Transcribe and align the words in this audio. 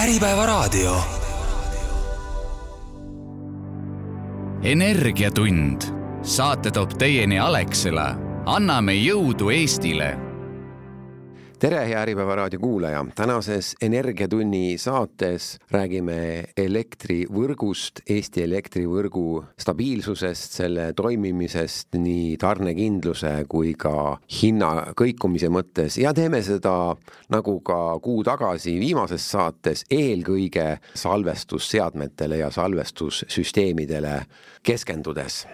Äripäevaraadio. 0.00 0.96
energiatund, 4.62 5.82
saate 6.22 6.70
toob 6.70 6.90
teieni 6.98 7.38
Alexela. 7.38 8.16
anname 8.46 8.92
jõudu 8.92 9.50
Eestile 9.50 10.29
tere, 11.60 11.80
hea 11.88 12.00
Äripäeva 12.00 12.34
raadio 12.34 12.60
kuulaja. 12.60 13.06
tänases 13.14 13.74
Energiatunni 13.82 14.78
saates 14.78 15.58
räägime 15.70 16.44
elektrivõrgust, 16.56 18.00
Eesti 18.08 18.42
elektrivõrgu 18.42 19.44
stabiilsusest, 19.60 20.56
selle 20.56 20.92
toimimisest 20.96 22.00
nii 22.00 22.38
tarnekindluse 22.40 23.34
kui 23.48 23.74
ka 23.76 24.16
hinna 24.40 24.72
kõikumise 24.96 25.52
mõttes 25.52 26.00
ja 26.00 26.14
teeme 26.16 26.40
seda 26.42 26.96
nagu 27.28 27.60
ka 27.60 27.98
kuu 28.00 28.24
tagasi 28.24 28.78
viimases 28.80 29.30
saates 29.30 29.84
eelkõige 29.90 30.78
salvestusseadmetele 30.94 32.40
ja 32.40 32.50
salvestussüsteemidele 32.50 34.20
keskendudes 34.62 35.44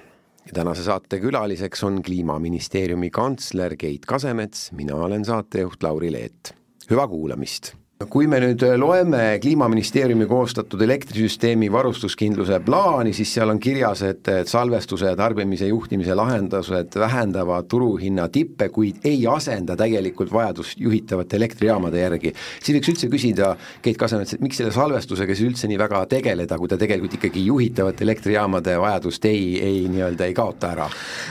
tänase 0.54 0.82
saate 0.82 1.20
külaliseks 1.20 1.82
on 1.84 2.02
Kliimaministeeriumi 2.02 3.10
kantsler 3.10 3.76
Keit 3.76 4.06
Kasemets, 4.06 4.72
mina 4.72 4.94
olen 4.94 5.24
saatejuht 5.24 5.82
Lauri 5.82 6.12
Leet. 6.12 6.54
hüva 6.90 7.08
kuulamist 7.08 7.74
kui 8.04 8.26
me 8.28 8.36
nüüd 8.42 8.60
loeme 8.76 9.38
Kliimaministeeriumi 9.40 10.26
koostatud 10.28 10.82
elektrisüsteemi 10.84 11.70
varustuskindluse 11.72 12.58
plaani, 12.60 13.14
siis 13.16 13.30
seal 13.32 13.48
on 13.48 13.60
kirjas, 13.62 14.02
et, 14.04 14.28
et 14.28 14.50
salvestuse 14.50 15.08
ja 15.08 15.16
tarbimise 15.16 15.70
juhtimise 15.70 16.12
lahendused 16.18 16.92
vähendavad 17.00 17.64
turuhinna 17.72 18.26
tippe, 18.28 18.68
kuid 18.68 19.00
ei 19.08 19.22
asenda 19.32 19.78
tegelikult 19.80 20.28
vajadust 20.32 20.82
juhitavate 20.84 21.38
elektrijaamade 21.40 22.02
järgi. 22.02 22.34
siis 22.60 22.76
võiks 22.76 22.90
üldse 22.92 23.08
küsida 23.14 23.54
Keit 23.80 23.96
Kasemets, 23.96 24.36
et 24.36 24.44
miks 24.44 24.60
selle 24.60 24.76
salvestusega 24.76 25.32
siis 25.32 25.48
üldse 25.48 25.72
nii 25.72 25.80
väga 25.80 26.04
tegeleda, 26.12 26.60
kui 26.60 26.68
ta 26.68 26.76
tegelikult 26.76 27.16
ikkagi 27.16 27.46
juhitavate 27.46 28.04
elektrijaamade 28.04 28.76
vajadust 28.82 29.24
ei, 29.24 29.56
ei 29.56 29.80
nii-öelda 29.88 30.28
ei 30.28 30.36
kaota 30.36 30.74
ära? 30.76 30.90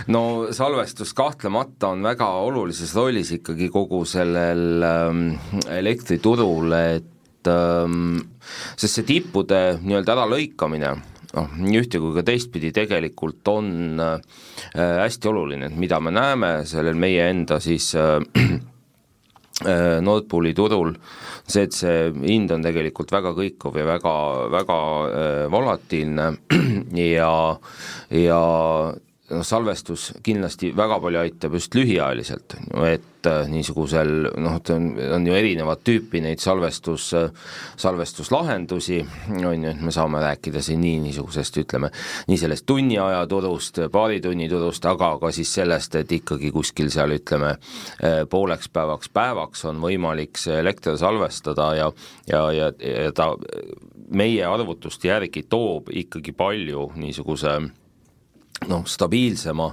no 0.09 0.49
salvestus 0.49 1.13
kahtlemata 1.13 1.93
on 1.93 2.01
väga 2.09 2.31
olulises 2.49 2.97
rollis 2.97 3.35
ikkagi 3.37 3.69
kogu 3.69 4.01
sellel 4.09 4.81
ähm, 4.89 5.23
elektriturul 5.69 6.54
turul, 6.55 6.73
et 6.73 7.47
ähm, 7.47 8.19
sest 8.75 8.99
see 8.99 9.07
tippude 9.07 9.79
nii-öelda 9.83 10.15
äralõikamine, 10.15 10.93
noh, 11.35 11.57
nii 11.59 11.81
ühte 11.81 11.99
kui 12.01 12.13
ka 12.15 12.23
teistpidi 12.25 12.71
tegelikult 12.75 13.47
on 13.51 13.99
äh, 13.99 14.39
hästi 14.75 15.31
oluline, 15.31 15.69
et 15.69 15.79
mida 15.79 15.99
me 15.99 16.13
näeme 16.15 16.57
sellel 16.67 16.95
meie 16.95 17.29
enda 17.31 17.59
siis 17.63 17.93
äh, 17.95 18.19
äh 19.65 20.01
Nord 20.01 20.27
Pooli 20.31 20.53
turul, 20.55 20.95
see, 21.47 21.63
et 21.67 21.75
see 21.75 22.11
hind 22.25 22.51
on 22.51 22.63
tegelikult 22.65 23.11
väga 23.11 23.35
kõikuv 23.35 23.79
ja 23.79 23.87
väga, 23.87 24.15
väga 24.55 24.79
äh, 25.07 25.41
volatiilne 25.51 26.31
ja, 27.19 27.33
ja 28.11 28.43
noh, 29.31 29.43
salvestus 29.45 30.11
kindlasti 30.23 30.71
väga 30.75 30.99
palju 31.01 31.19
aitab 31.21 31.55
just 31.57 31.75
lühiajaliselt, 31.75 32.55
et 32.85 33.29
äh, 33.29 33.47
niisugusel 33.49 34.11
noh, 34.41 34.57
et 34.59 34.69
on, 34.73 34.89
on 35.17 35.27
ju 35.27 35.35
erinevat 35.35 35.81
tüüpi 35.87 36.21
neid 36.23 36.41
salvestus, 36.43 37.07
salvestuslahendusi, 37.81 38.99
on 39.35 39.65
ju, 39.65 39.71
et 39.71 39.81
me 39.81 39.93
saame 39.95 40.21
rääkida 40.23 40.61
siin 40.65 40.83
nii 40.83 40.99
niisugusest, 41.07 41.61
ütleme, 41.63 41.89
nii 42.29 42.39
sellest 42.41 42.67
tunniaja 42.69 43.23
turust, 43.31 43.81
paari 43.91 44.21
tunni 44.23 44.49
turust, 44.51 44.85
aga 44.89 45.15
ka 45.21 45.31
siis 45.35 45.53
sellest, 45.59 45.97
et 46.01 46.11
ikkagi 46.19 46.51
kuskil 46.55 46.91
seal 46.93 47.15
ütleme, 47.17 47.55
äh, 48.01 48.21
pooleks 48.29 48.69
päevaks, 48.73 49.09
päevaks 49.15 49.65
on 49.71 49.81
võimalik 49.83 50.37
see 50.41 50.59
elekter 50.61 50.99
salvestada 51.01 51.73
ja 51.79 51.89
ja, 52.29 52.41
ja, 52.51 52.69
ja 52.79 53.11
ta 53.15 53.31
meie 54.15 54.45
arvutuste 54.45 55.09
järgi 55.09 55.45
toob 55.49 55.89
ikkagi 55.93 56.33
palju 56.37 56.91
niisuguse 56.99 57.57
noh, 58.69 58.83
stabiilsema 58.87 59.67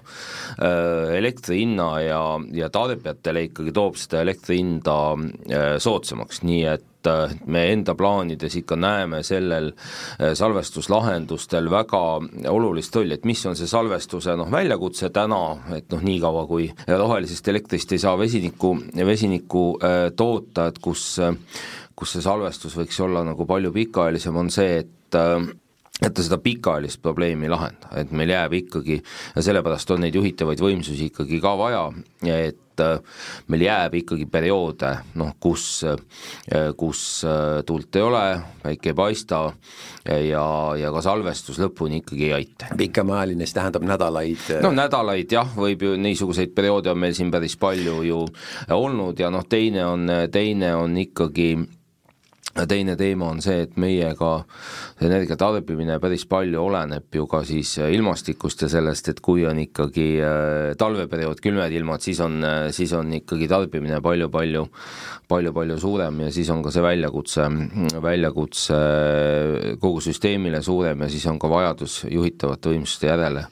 äh, 0.59 1.17
elektri 1.17 1.63
hinna 1.63 1.91
ja, 2.03 2.23
ja 2.53 2.71
tarbijatele 2.73 3.47
ikkagi 3.49 3.75
toob 3.75 3.99
seda 4.01 4.23
elektri 4.25 4.59
hinda 4.61 4.97
äh, 5.15 5.77
soodsamaks, 5.83 6.43
nii 6.47 6.65
et 6.73 7.11
äh, 7.11 7.35
me 7.47 7.65
enda 7.73 7.95
plaanides 7.99 8.57
ikka 8.59 8.77
näeme 8.77 9.23
sellel 9.27 9.73
salvestuslahendustel 10.19 11.71
väga 11.73 12.03
olulist 12.51 12.97
rolli, 12.99 13.17
et 13.17 13.29
mis 13.29 13.45
on 13.49 13.57
see 13.59 13.71
salvestuse 13.71 14.37
noh, 14.39 14.51
väljakutse 14.53 15.13
täna, 15.15 15.43
et 15.79 15.89
noh, 15.95 16.03
niikaua 16.03 16.45
kui 16.51 16.69
rohelisest 16.89 17.49
elektrist 17.55 17.95
ei 17.95 18.03
saa 18.03 18.17
vesinikku, 18.19 18.75
vesinikku 19.07 19.67
toota, 20.17 20.69
et 20.73 20.83
kus 20.83 21.15
kus 22.03 22.17
see 22.17 22.25
salvestus 22.25 22.75
võiks 22.75 22.97
olla 23.05 23.21
nagu 23.23 23.45
palju 23.47 23.71
pikaajalisem, 23.75 24.37
on 24.41 24.49
see, 24.51 24.81
et 24.83 25.19
et 26.03 26.15
ta 26.15 26.25
seda 26.25 26.39
pikaajalist 26.43 27.03
probleemi 27.03 27.47
ei 27.47 27.53
lahenda, 27.53 27.93
et 28.01 28.11
meil 28.15 28.33
jääb 28.33 28.59
ikkagi 28.63 28.99
ja 29.37 29.45
sellepärast 29.45 29.95
on 29.95 30.05
neid 30.05 30.17
juhitavaid 30.19 30.63
võimsusi 30.63 31.11
ikkagi 31.11 31.41
ka 31.43 31.55
vaja, 31.59 31.85
et 32.27 32.83
äh, 32.83 33.21
meil 33.53 33.67
jääb 33.67 33.95
ikkagi 34.01 34.27
perioode, 34.31 34.93
noh, 35.21 35.35
kus, 35.43 35.67
äh, 35.87 36.71
kus 36.79 37.03
äh, 37.29 37.61
tuult 37.69 37.99
ei 37.99 38.07
ole, 38.07 38.25
päike 38.63 38.93
ei 38.93 38.99
paista 38.99 39.43
ja, 40.07 40.47
ja 40.79 40.95
ka 40.95 41.05
salvestus 41.05 41.61
lõpuni 41.63 42.03
ikkagi 42.03 42.31
ei 42.31 42.35
aita. 42.41 42.73
pikemaajaline, 42.79 43.47
see 43.47 43.59
tähendab 43.61 43.87
nädalaid? 43.87 44.49
no 44.65 44.73
nädalaid 44.75 45.37
jah, 45.37 45.55
võib 45.59 45.87
ju, 45.87 45.95
niisuguseid 46.01 46.55
perioode 46.57 46.91
on 46.91 46.99
meil 47.05 47.15
siin 47.19 47.31
päris 47.35 47.59
palju 47.61 48.01
ju 48.09 48.25
olnud 48.75 49.23
ja 49.23 49.31
noh, 49.31 49.47
teine 49.47 49.87
on, 49.87 50.11
teine 50.33 50.75
on 50.81 50.99
ikkagi 51.05 51.55
teine 52.53 52.97
teema 53.01 53.31
on 53.33 53.41
see, 53.43 53.63
et 53.65 53.79
meiega 53.81 54.33
energia 55.03 55.39
tarbimine 55.41 55.97
päris 56.03 56.27
palju 56.29 56.61
oleneb 56.61 57.17
ju 57.17 57.25
ka 57.31 57.41
siis 57.49 57.79
äh, 57.81 57.93
ilmastikust 57.97 58.67
ja 58.67 58.69
sellest, 58.73 59.09
et 59.09 59.23
kui 59.25 59.47
on 59.49 59.59
ikkagi 59.63 60.07
äh, 60.21 60.75
talveperiood, 60.79 61.41
külmed 61.43 61.73
ilmad, 61.73 62.05
siis 62.05 62.21
on, 62.25 62.39
äh, 62.45 62.69
siis 62.77 62.93
on 62.97 63.13
ikkagi 63.17 63.49
tarbimine 63.51 64.03
palju-palju, 64.05 64.67
palju-palju 65.33 65.79
suurem 65.81 66.21
ja 66.27 66.33
siis 66.35 66.51
on 66.53 66.61
ka 66.65 66.73
see 66.75 66.85
väljakutse, 66.85 67.49
väljakutse 68.05 68.81
kogu 69.81 70.03
süsteemile 70.05 70.61
suurem 70.63 71.07
ja 71.07 71.09
siis 71.13 71.25
on 71.31 71.41
ka 71.41 71.49
vajadus 71.49 72.03
juhitavate 72.11 72.75
võimsuste 72.75 73.09
järele 73.09 73.47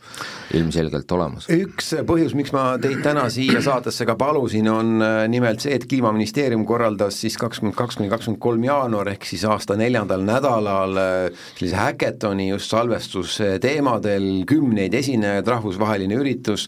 ilmselgelt 0.58 1.12
olemas. 1.16 1.48
üks 1.54 1.94
põhjus, 2.04 2.36
miks 2.36 2.52
ma 2.52 2.74
teid 2.82 3.00
täna 3.06 3.28
siia 3.32 3.62
saatesse 3.64 4.04
ka 4.04 4.18
palusin, 4.20 4.68
on 4.68 5.00
nimelt 5.32 5.64
see, 5.64 5.72
et 5.78 5.88
Kliimaministeerium 5.88 6.66
korraldas 6.68 7.22
siis 7.22 7.38
kakskümmend 7.40 7.78
kaks 7.78 7.96
kuni 7.96 8.12
kakskümmend 8.12 8.42
kolm 8.42 8.66
jaanuar 8.66 8.89
jaanuar 8.90 9.12
ehk 9.12 9.26
siis 9.28 9.44
aasta 9.46 9.76
neljandal 9.78 10.24
nädalal 10.26 10.98
äh, 10.98 11.38
sellise 11.54 11.78
häketoni 11.78 12.48
just 12.50 12.70
salvestusteemadel, 12.72 14.44
kümneid 14.50 14.94
esinejaid, 14.98 15.46
rahvusvaheline 15.46 16.18
üritus 16.18 16.66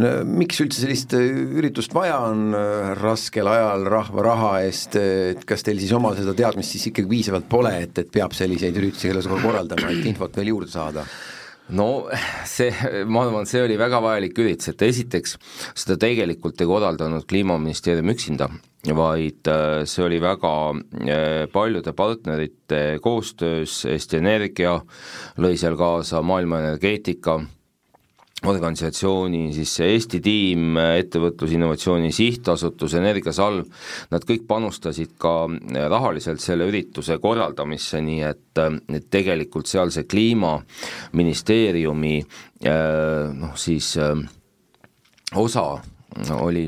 no,. 0.00 0.20
miks 0.26 0.60
üldse 0.64 0.84
sellist 0.84 1.14
äh, 1.14 1.26
üritust 1.60 1.94
vaja 1.94 2.18
on 2.26 2.54
äh, 2.56 2.92
raskel 2.98 3.48
ajal 3.50 3.86
rahva 3.90 4.24
raha 4.26 4.52
eest, 4.66 4.96
et 4.98 5.44
kas 5.46 5.62
teil 5.66 5.80
siis 5.80 5.92
oma 5.96 6.12
seda 6.18 6.34
teadmist 6.36 6.74
siis 6.74 6.90
ikkagi 6.90 7.10
piisavalt 7.10 7.48
pole, 7.50 7.74
et, 7.84 7.98
et 8.02 8.10
peab 8.10 8.34
selliseid 8.36 8.76
üritusi 8.76 9.12
korraldama, 9.30 9.92
et 9.92 10.10
infot 10.10 10.34
veel 10.40 10.54
juurde 10.54 10.72
saada? 10.72 11.06
no 11.70 12.08
see, 12.50 12.72
ma 13.06 13.22
arvan, 13.28 13.46
see 13.46 13.62
oli 13.62 13.78
väga 13.78 14.00
vajalik 14.02 14.42
üritus, 14.42 14.72
et 14.72 14.82
esiteks 14.82 15.36
seda 15.70 15.94
tegelikult 16.02 16.58
ei 16.58 16.66
korraldanud 16.66 17.28
Kliimaministeerium 17.30 18.10
üksinda, 18.10 18.50
vaid 18.88 19.48
äh, 19.48 19.84
see 19.84 20.04
oli 20.06 20.20
väga 20.22 20.72
äh, 20.72 21.48
paljude 21.52 21.92
partnerite 21.92 22.98
koostöös, 23.02 23.84
Eesti 23.84 24.16
Energia 24.16 24.80
lõi 25.38 25.56
seal 25.60 25.76
kaasa 25.76 26.22
Maailma 26.24 26.60
Energeetika 26.64 27.36
organisatsiooni 28.48 29.52
siis 29.52 29.74
Eesti 29.84 30.20
tiim, 30.24 30.78
Ettevõtluse 30.80 31.58
Innovatsiooni 31.58 32.08
Sihtasutus, 32.12 32.94
Energiasalv, 32.96 33.66
nad 34.14 34.24
kõik 34.24 34.46
panustasid 34.48 35.12
ka 35.20 35.44
rahaliselt 35.92 36.40
selle 36.40 36.64
ürituse 36.70 37.18
korraldamisse, 37.20 38.00
nii 38.00 38.22
et, 38.24 38.60
et 38.96 39.10
tegelikult 39.12 39.68
seal 39.68 39.92
see 39.92 40.08
kliimaministeeriumi 40.08 42.16
noh, 42.64 43.52
siis 43.60 43.92
osa 45.36 45.66
oli, 46.40 46.64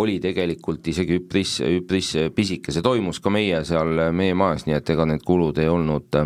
oli 0.00 0.16
tegelikult 0.22 0.86
isegi 0.88 1.18
üpris, 1.20 1.58
üpris 1.64 2.12
pisike, 2.34 2.72
see 2.72 2.84
toimus 2.84 3.20
ka 3.22 3.30
meie 3.32 3.62
seal, 3.66 4.00
meie 4.16 4.34
majas, 4.38 4.66
nii 4.66 4.76
et 4.78 4.92
ega 4.94 5.06
need 5.08 5.24
kulud 5.26 5.58
ei 5.62 5.68
olnud, 5.70 6.18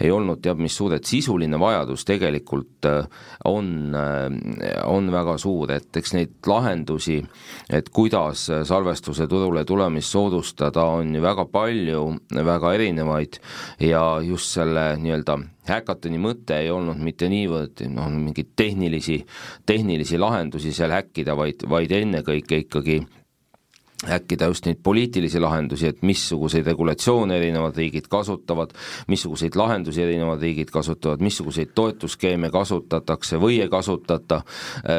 ei 0.00 0.12
olnud 0.12 0.42
teab 0.44 0.62
mis 0.62 0.76
suured, 0.76 1.04
sisuline 1.06 1.58
vajadus 1.60 2.06
tegelikult 2.08 2.88
on, 3.50 3.70
on 4.86 5.12
väga 5.12 5.36
suur, 5.42 5.72
et 5.76 6.00
eks 6.00 6.14
neid 6.16 6.36
lahendusi, 6.46 7.18
et 7.72 7.90
kuidas 7.94 8.46
salvestuse 8.68 9.26
turule 9.30 9.64
tulemist 9.66 10.14
soodustada, 10.14 10.86
on 10.96 11.14
ju 11.14 11.22
väga 11.22 11.46
palju, 11.50 12.06
väga 12.46 12.74
erinevaid. 12.78 13.40
Ja 13.82 14.20
just 14.24 14.54
selle 14.56 14.92
nii-öelda 15.00 15.38
häkatoni 15.70 16.20
mõte 16.22 16.60
ei 16.62 16.70
olnud 16.70 17.00
mitte 17.02 17.28
niivõrd 17.32 17.84
noh, 17.92 18.10
mingeid 18.12 18.54
tehnilisi, 18.56 19.20
tehnilisi 19.66 20.18
lahendusi 20.18 20.72
seal 20.72 20.94
häkkida, 20.94 21.36
vaid, 21.38 21.66
vaid 21.68 21.92
ennekõike 21.92 22.64
ikkagi 22.66 23.00
äkkida 24.04 24.50
just 24.50 24.66
neid 24.66 24.80
poliitilisi 24.84 25.40
lahendusi, 25.40 25.88
et 25.88 26.02
missuguseid 26.04 26.66
regulatsioone 26.68 27.36
erinevad 27.38 27.76
riigid 27.80 28.10
kasutavad, 28.12 28.74
missuguseid 29.08 29.56
lahendusi 29.56 30.02
erinevad 30.02 30.42
riigid 30.42 30.70
kasutavad, 30.72 31.24
missuguseid 31.24 31.72
toetusskeeme 31.74 32.50
kasutatakse 32.52 33.40
või 33.40 33.60
ei 33.64 33.70
kasutata, 33.72 34.42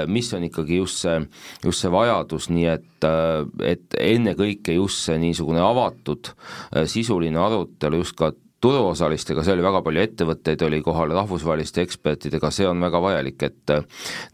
mis 0.09 0.31
on 0.33 0.47
ikkagi 0.49 0.81
just 0.81 1.05
see, 1.05 1.19
just 1.65 1.85
see 1.85 1.93
vajadus, 1.93 2.49
nii 2.49 2.65
et, 2.73 3.07
et 3.61 4.01
ennekõike 4.01 4.79
just 4.79 5.05
see 5.05 5.21
niisugune 5.21 5.61
avatud 5.61 6.33
sisuline 6.89 7.37
arutelu 7.37 8.01
just 8.01 8.17
ka 8.17 8.33
turuosalistega, 8.63 9.43
see 9.45 9.53
oli 9.53 9.65
väga 9.65 9.81
palju 9.85 10.01
ettevõtteid, 10.01 10.63
oli 10.65 10.79
kohal 10.85 11.13
rahvusvaheliste 11.13 11.83
ekspertidega, 11.85 12.49
see 12.53 12.65
on 12.65 12.81
väga 12.81 13.01
vajalik, 13.03 13.43
et 13.45 13.73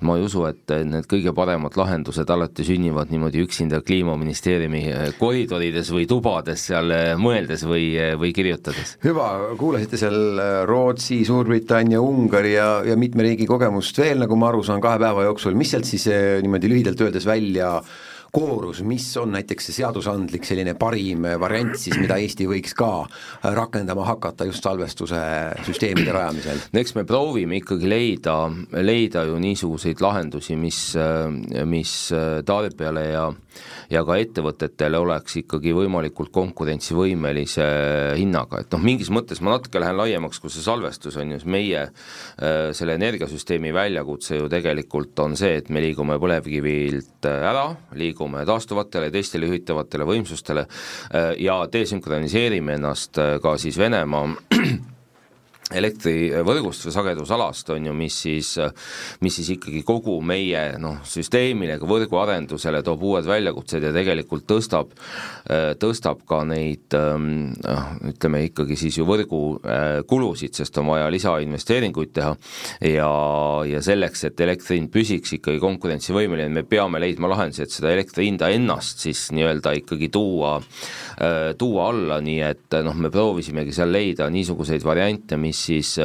ma 0.07 0.15
ei 0.15 0.23
usu, 0.23 0.45
et 0.47 0.73
need 0.87 1.07
kõige 1.11 1.33
paremad 1.35 1.75
lahendused 1.79 2.29
alati 2.31 2.63
sünnivad 2.67 3.11
niimoodi 3.11 3.43
üksinda 3.43 3.81
Kliimaministeeriumi 3.83 4.85
koridorides 5.19 5.91
või 5.91 6.07
tubades 6.07 6.69
seal 6.69 6.95
mõeldes 7.19 7.65
või, 7.67 7.89
või 8.19 8.31
kirjutades. 8.35 8.95
hüva, 9.03 9.27
kuulasite 9.59 9.99
seal 9.99 10.39
Rootsi, 10.69 11.19
Suurbritannia, 11.27 11.99
Ungari 12.03 12.55
ja, 12.55 12.69
ja 12.87 12.95
mitme 12.99 13.27
riigi 13.27 13.47
kogemust 13.49 13.99
veel, 13.99 14.23
nagu 14.23 14.39
ma 14.39 14.53
aru 14.53 14.63
saan, 14.63 14.81
kahe 14.83 15.01
päeva 15.03 15.27
jooksul, 15.27 15.59
mis 15.59 15.75
sealt 15.75 15.89
siis 15.89 16.07
eh, 16.07 16.39
niimoodi 16.43 16.71
lühidalt 16.71 17.03
öeldes 17.03 17.27
välja 17.27 17.75
koorus, 18.33 18.81
mis 18.81 19.05
on 19.21 19.35
näiteks 19.35 19.67
see 19.69 19.75
seadusandlik 19.77 20.45
selline 20.47 20.73
parim 20.79 21.27
variant 21.41 21.75
siis, 21.77 21.99
mida 22.01 22.17
Eesti 22.17 22.47
võiks 22.49 22.73
ka 22.77 23.05
rakendama 23.53 24.07
hakata 24.07 24.47
just 24.49 24.65
salvestuse 24.65 25.19
süsteemide 25.67 26.13
rajamisel? 26.17 26.63
no 26.73 26.81
eks 26.81 26.95
me 26.97 27.05
proovime 27.05 27.59
ikkagi 27.61 27.89
leida, 27.89 28.37
leida 28.81 29.27
ju 29.29 29.37
niisuguseid 29.43 30.01
lahendusi, 30.01 30.57
mis, 30.57 30.81
mis 31.69 31.93
tarbijale 32.47 33.05
ja 33.11 33.27
ja 33.91 34.03
ka 34.07 34.17
ettevõtetele 34.21 34.99
oleks 35.01 35.37
ikkagi 35.43 35.73
võimalikult 35.75 36.31
konkurentsivõimelise 36.33 37.67
hinnaga, 38.19 38.63
et 38.63 38.73
noh, 38.73 38.83
mingis 38.83 39.11
mõttes 39.13 39.41
ma 39.43 39.55
natuke 39.55 39.81
lähen 39.81 39.97
laiemaks, 39.99 40.41
kui 40.41 40.53
see 40.53 40.65
salvestus 40.65 41.17
on 41.21 41.35
ju, 41.35 41.41
meie 41.49 41.85
selle 42.73 42.95
energiasüsteemi 42.97 43.73
väljakutse 43.75 44.37
ju 44.37 44.49
tegelikult 44.51 45.19
on 45.23 45.35
see, 45.39 45.57
et 45.59 45.69
me 45.73 45.81
liigume 45.83 46.17
põlevkivilt 46.21 47.27
ära, 47.29 47.65
liigume 47.99 48.43
taastuvatele 48.47 49.11
teistele 49.13 49.49
juhitavatele 49.49 50.07
võimsustele 50.07 50.65
äh, 50.65 51.33
ja 51.43 51.63
desünkroniseerime 51.71 52.77
ennast 52.79 53.19
äh, 53.21 53.37
ka 53.43 53.57
siis 53.61 53.79
Venemaa 53.79 54.25
elektrivõrgust 55.79 56.87
või 56.87 56.95
sagedusalast, 56.95 57.73
on 57.75 57.89
ju, 57.89 57.95
mis 57.97 58.19
siis, 58.25 58.53
mis 59.23 59.39
siis 59.39 59.53
ikkagi 59.57 59.83
kogu 59.87 60.19
meie 60.25 60.65
noh, 60.81 61.01
süsteemile, 61.07 61.79
ka 61.81 61.89
võrguarendusele 61.89 62.83
toob 62.85 63.03
uued 63.09 63.27
väljakutsed 63.27 63.83
ja 63.83 63.93
tegelikult 63.95 64.47
tõstab, 64.49 64.93
tõstab 65.79 66.23
ka 66.29 66.43
neid 66.47 66.93
noh, 66.93 67.83
ütleme 68.09 68.43
ikkagi 68.47 68.77
siis 68.79 68.97
ju 68.99 69.05
võrgukulusid, 69.07 70.51
äh, 70.53 70.59
sest 70.61 70.77
on 70.81 70.89
vaja 70.91 71.09
lisainvesteeringuid 71.13 72.13
teha 72.15 72.33
ja, 72.89 73.09
ja 73.69 73.81
selleks, 73.83 74.25
et 74.29 74.43
elektri 74.43 74.79
hind 74.79 74.91
püsiks 74.93 75.35
ikkagi 75.37 75.61
konkurentsivõimeline, 75.63 76.51
me 76.53 76.65
peame 76.67 77.01
leidma 77.03 77.31
lahendusi, 77.31 77.65
et 77.65 77.75
seda 77.75 77.93
elektri 77.93 78.27
hinda 78.29 78.49
ennast 78.53 79.03
siis 79.05 79.25
nii-öelda 79.35 79.75
ikkagi 79.81 80.09
tuua, 80.13 80.55
äh, 80.59 81.51
tuua 81.59 81.89
alla, 81.91 82.19
nii 82.23 82.39
et 82.47 82.79
noh, 82.85 82.97
me 82.99 83.11
proovisimegi 83.13 83.75
seal 83.75 83.93
leida 83.93 84.29
niisuguseid 84.33 84.85
variante, 84.85 85.39
mis 85.41 85.62
siis, 85.69 85.95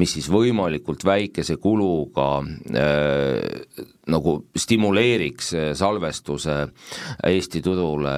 mis 0.00 0.16
siis 0.16 0.28
võimalikult 0.32 1.04
väikese 1.06 1.56
kuluga 1.62 2.28
äh, 2.74 3.86
nagu 4.12 4.36
stimuleeriks 4.56 5.52
salvestuse 5.78 6.56
Eesti 7.26 7.62
turule 7.64 8.12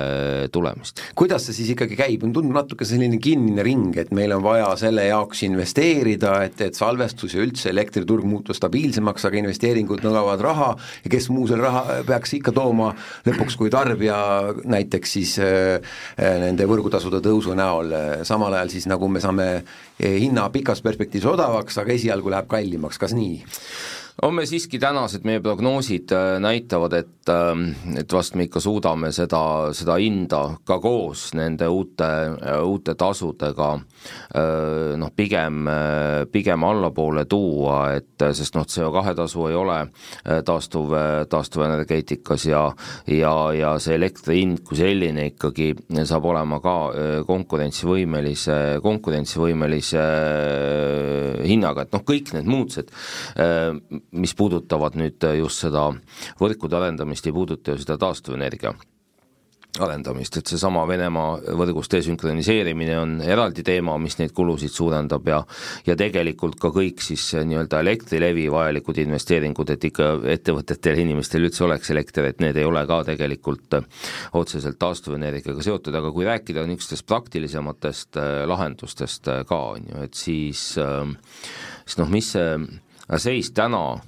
tulemist. 0.52 1.00
kuidas 1.18 1.46
see 1.46 1.56
siis 1.56 1.72
ikkagi 1.74 1.96
käib, 1.98 2.24
tundub 2.24 2.54
natuke 2.56 2.86
selline 2.88 3.18
kinnine 3.22 3.64
ring, 3.66 3.96
et 3.98 4.12
meil 4.14 4.34
on 4.36 4.42
vaja 4.44 4.70
selle 4.80 5.06
jaoks 5.08 5.44
investeerida, 5.46 6.34
et, 6.46 6.60
et 6.68 6.78
salvestus 6.78 7.36
ja 7.36 7.44
üldse 7.44 7.70
elektriturg 7.72 8.26
muutus 8.28 8.60
stabiilsemaks, 8.60 9.26
aga 9.28 9.40
investeeringud 9.42 10.04
nõuavad 10.06 10.44
raha 10.44 10.70
ja 11.04 11.12
kes 11.12 11.28
muu 11.32 11.46
selle 11.50 11.66
raha 11.66 12.00
peaks 12.08 12.36
ikka 12.38 12.54
tooma 12.56 12.92
lõpuks 13.26 13.58
kui 13.60 13.72
tarbija 13.72 14.18
näiteks 14.64 15.16
siis 15.18 15.36
äh, 15.42 15.94
nende 16.18 16.66
võrgutasude 16.68 17.22
tõusu 17.24 17.56
näol, 17.58 17.94
samal 18.28 18.54
ajal 18.58 18.72
siis 18.72 18.88
nagu 18.90 19.08
me 19.08 19.22
saame 19.22 19.48
hinna 20.02 20.48
pikas 20.52 20.82
perspektiivis 20.84 21.28
odavaks, 21.34 21.78
aga 21.78 21.94
esialgu 21.96 22.32
läheb 22.32 22.48
kallimaks, 22.50 23.00
kas 23.00 23.16
nii? 23.16 23.42
On 24.22 24.34
me 24.34 24.44
siiski 24.46 24.78
tänased, 24.78 25.24
meie 25.24 25.40
prognoosid 25.40 26.12
äh, 26.12 26.36
näitavad, 26.42 26.92
et, 26.92 27.30
ähm, 27.32 27.70
et 27.96 28.12
vast 28.12 28.36
me 28.36 28.44
ikka 28.44 28.60
suudame 28.60 29.12
seda, 29.12 29.72
seda 29.76 29.96
hinda 30.00 30.42
ka 30.68 30.78
koos 30.82 31.30
nende 31.38 31.68
uute, 31.72 32.08
äh, 32.36 32.58
uute 32.60 32.94
tasudega 32.98 33.70
äh, 33.72 34.92
noh, 35.00 35.12
pigem, 35.16 35.64
pigem 36.32 36.64
allapoole 36.68 37.24
tuua, 37.30 37.78
et 37.96 38.26
sest 38.36 38.56
noh, 38.58 38.66
CO2 38.68 39.14
tasu 39.16 39.46
ei 39.48 39.56
ole 39.56 39.78
taastuv, 40.44 40.92
taastuvenergeetikas 41.30 42.46
ja 42.46 42.62
ja, 43.06 43.32
ja 43.56 43.72
see 43.82 43.96
elektri 43.96 44.40
hind 44.40 44.62
kui 44.66 44.78
selline 44.78 45.28
ikkagi 45.32 45.72
saab 46.08 46.26
olema 46.30 46.60
ka 46.62 46.74
konkurentsivõimelise, 47.26 48.58
konkurentsivõimelise 48.84 50.04
hinnaga, 51.46 51.86
et 51.86 51.96
noh, 51.96 52.04
kõik 52.06 52.34
need 52.36 52.50
muutused 52.50 52.92
mis 54.12 54.34
puudutavad 54.36 54.96
nüüd 55.00 55.24
just 55.38 55.64
seda 55.64 55.88
võrkude 56.40 56.76
arendamist, 56.78 57.26
ei 57.26 57.36
puuduta 57.36 57.72
ju 57.72 57.84
seda 57.84 57.98
taastuvenergia 58.00 58.74
arendamist, 59.80 60.36
et 60.36 60.50
seesama 60.52 60.82
Venemaa 60.88 61.54
võrgust 61.56 61.94
desünkroniseerimine 61.94 62.96
on 63.00 63.14
eraldi 63.24 63.64
teema, 63.64 63.94
mis 64.00 64.18
neid 64.18 64.34
kulusid 64.36 64.72
suurendab 64.72 65.28
ja 65.30 65.38
ja 65.86 65.96
tegelikult 65.96 66.58
ka 66.60 66.68
kõik 66.74 67.00
siis 67.00 67.24
nii-öelda 67.40 67.80
Elektrilevi 67.80 68.44
vajalikud 68.52 69.00
investeeringud, 69.06 69.72
et 69.72 69.88
ikka 69.88 70.10
ettevõtetel 70.34 71.00
ja 71.00 71.06
inimestel 71.06 71.48
üldse 71.48 71.64
oleks 71.64 71.90
elekter, 71.94 72.28
et 72.28 72.44
need 72.44 72.60
ei 72.60 72.68
ole 72.68 72.84
ka 72.88 73.00
tegelikult 73.08 73.78
otseselt 74.36 74.76
taastuvenergiaga 74.82 75.64
seotud, 75.64 75.96
aga 75.96 76.12
kui 76.12 76.28
rääkida 76.28 76.66
niisugustest 76.68 77.08
praktilisematest 77.08 78.20
äh, 78.20 78.44
lahendustest 78.48 79.32
äh, 79.32 79.44
ka, 79.48 79.62
on 79.78 79.88
ju, 79.88 80.04
et 80.04 80.20
siis 80.20 80.72
äh, 80.76 81.08
siis 81.86 82.00
noh, 82.02 82.12
mis 82.12 82.34
see 82.36 82.56
seis 83.18 83.50
täna 83.52 84.00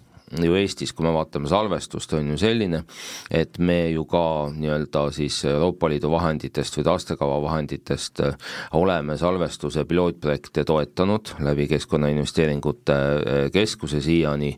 ju 0.42 0.56
Eestis, 0.58 0.92
kui 0.94 1.06
me 1.06 1.12
vaatame 1.14 1.48
salvestust, 1.50 2.14
on 2.16 2.32
ju 2.32 2.38
selline, 2.40 2.82
et 3.30 3.58
me 3.58 3.76
ju 3.92 4.04
ka 4.10 4.24
nii-öelda 4.54 5.04
siis 5.14 5.42
Euroopa 5.50 5.90
Liidu 5.92 6.10
vahenditest 6.12 6.78
või 6.78 6.86
taastekava 6.88 7.38
vahenditest 7.44 8.24
äh, 8.24 8.50
oleme 8.74 9.18
salvestuse 9.20 9.84
pilootprojekte 9.88 10.64
toetanud 10.64 11.34
läbi 11.44 11.68
Keskkonnainvesteeringute 11.70 12.96
äh, 12.96 13.46
Keskuse 13.54 14.02
siiani. 14.04 14.54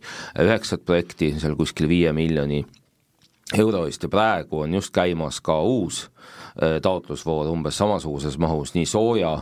Üheksat 0.47 0.87
projekti, 0.87 1.35
seal 1.41 1.59
kuskil 1.59 1.91
viie 1.91 2.13
miljoni 2.17 2.65
euro 3.55 3.87
eest 3.87 4.03
ja 4.03 4.09
praegu 4.09 4.65
on 4.65 4.75
just 4.75 4.95
käimas 4.95 5.41
ka 5.41 5.61
uus 5.63 6.07
äh, 6.63 6.81
taotlusvoor 6.83 7.47
umbes 7.53 7.79
samasuguses 7.79 8.39
mahus 8.39 8.75
nii 8.75 8.87
sooja 8.87 9.37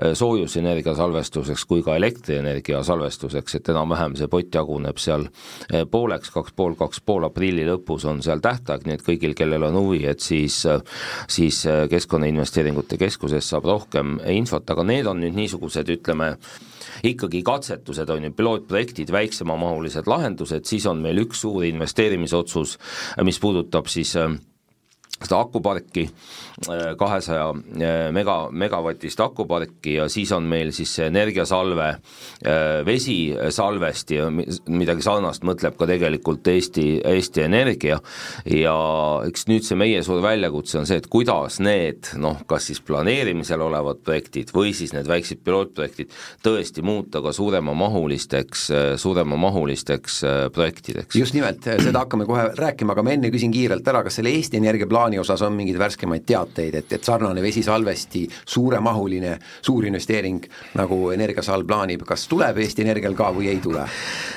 Äh, 0.00 0.14
soojusenergia 0.14 0.94
salvestuseks 0.94 1.64
kui 1.68 1.82
ka 1.84 1.96
elektrienergia 1.98 2.78
salvestuseks, 2.86 3.58
et 3.58 3.68
enam-vähem 3.68 4.14
see 4.16 4.30
pott 4.32 4.54
jaguneb 4.54 5.00
seal 5.02 5.26
äh, 5.26 5.82
pooleks, 5.90 6.30
kaks 6.32 6.54
pool, 6.56 6.76
kaks 6.78 7.02
pool, 7.04 7.26
aprilli 7.28 7.66
lõpus 7.68 8.06
on 8.08 8.22
seal 8.24 8.40
tähtaeg, 8.40 8.86
nii 8.86 8.96
et 8.96 9.04
kõigil, 9.04 9.34
kellel 9.36 9.66
on 9.68 9.76
huvi, 9.76 10.04
et 10.08 10.24
siis, 10.24 10.62
siis 11.28 11.60
Keskkonnainvesteeringute 11.90 12.96
Keskusest 13.00 13.52
saab 13.52 13.68
rohkem 13.68 14.16
infot, 14.32 14.72
aga 14.72 14.86
need 14.88 15.10
on 15.10 15.20
nüüd 15.20 15.36
niisugused, 15.36 15.92
ütleme, 15.92 16.32
ikkagi 17.04 17.42
katsetused 17.44 18.08
on 18.14 18.24
ju, 18.24 18.32
pilootprojektid, 18.36 19.12
väiksemamahulised 19.12 20.08
lahendused, 20.08 20.64
siis 20.68 20.86
on 20.88 21.04
meil 21.04 21.20
üks 21.26 21.44
suur 21.44 21.66
investeerimisotsus, 21.68 22.78
mis 23.26 23.40
puudutab 23.42 23.49
siis 23.88 24.14
seda 25.20 25.40
akuparki, 25.44 26.06
äh, 26.68 26.94
kahesaja 26.98 27.50
äh, 27.52 28.08
mega, 28.12 28.48
megavatist 28.52 29.20
akuparki 29.20 29.98
ja 29.98 30.08
siis 30.08 30.32
on 30.32 30.46
meil 30.48 30.72
siis 30.72 30.94
see 30.96 31.08
energiasalve, 31.10 31.88
äh, 31.90 32.80
vesisalvest 32.86 34.14
ja 34.16 34.28
midagi 34.32 35.04
sarnast 35.04 35.44
mõtleb 35.46 35.76
ka 35.76 35.88
tegelikult 35.90 36.48
Eesti, 36.48 36.86
Eesti 37.04 37.44
Energia 37.44 38.00
ja 38.48 38.76
eks 39.28 39.46
nüüd 39.50 39.66
see 39.66 39.78
meie 39.80 40.00
suur 40.06 40.22
väljakutse 40.24 40.80
on 40.80 40.88
see, 40.88 41.02
et 41.02 41.10
kuidas 41.12 41.60
need 41.60 42.14
noh, 42.20 42.40
kas 42.48 42.70
siis 42.70 42.80
planeerimisel 42.84 43.60
olevad 43.60 44.00
projektid 44.04 44.54
või 44.56 44.72
siis 44.76 44.94
need 44.96 45.08
väiksed 45.10 45.44
pilootprojektid 45.44 46.16
tõesti 46.44 46.84
muuta 46.86 47.20
ka 47.20 47.34
suuremamahulisteks, 47.36 48.66
suuremamahulisteks 49.00 50.20
projektideks. 50.56 51.20
just 51.20 51.36
nimelt, 51.36 51.68
seda 51.68 52.06
hakkame 52.06 52.24
kohe 52.28 52.48
rääkima, 52.56 52.96
aga 52.96 53.04
ma 53.04 53.14
enne 53.18 53.32
küsin 53.34 53.52
kiirelt 53.52 53.86
ära, 53.92 54.02
kas 54.06 54.16
selle 54.16 54.32
Eesti 54.32 54.60
Energia 54.60 54.88
plaani 54.88 55.09
plaani 55.10 55.18
osas 55.18 55.42
on 55.42 55.56
mingeid 55.58 55.78
värskemaid 55.78 56.24
teateid, 56.26 56.74
et, 56.74 56.92
et 56.92 57.04
sarnane 57.04 57.42
vesisalvesti 57.42 58.26
suuremahuline 58.46 59.38
suurinvesteering, 59.62 60.44
nagu 60.78 61.10
Energiasal 61.10 61.64
plaanib, 61.66 62.04
kas 62.06 62.28
tuleb 62.30 62.58
Eesti 62.62 62.84
Energial 62.84 63.16
ka 63.18 63.30
või 63.34 63.48
ei 63.50 63.58
tule? 63.62 63.82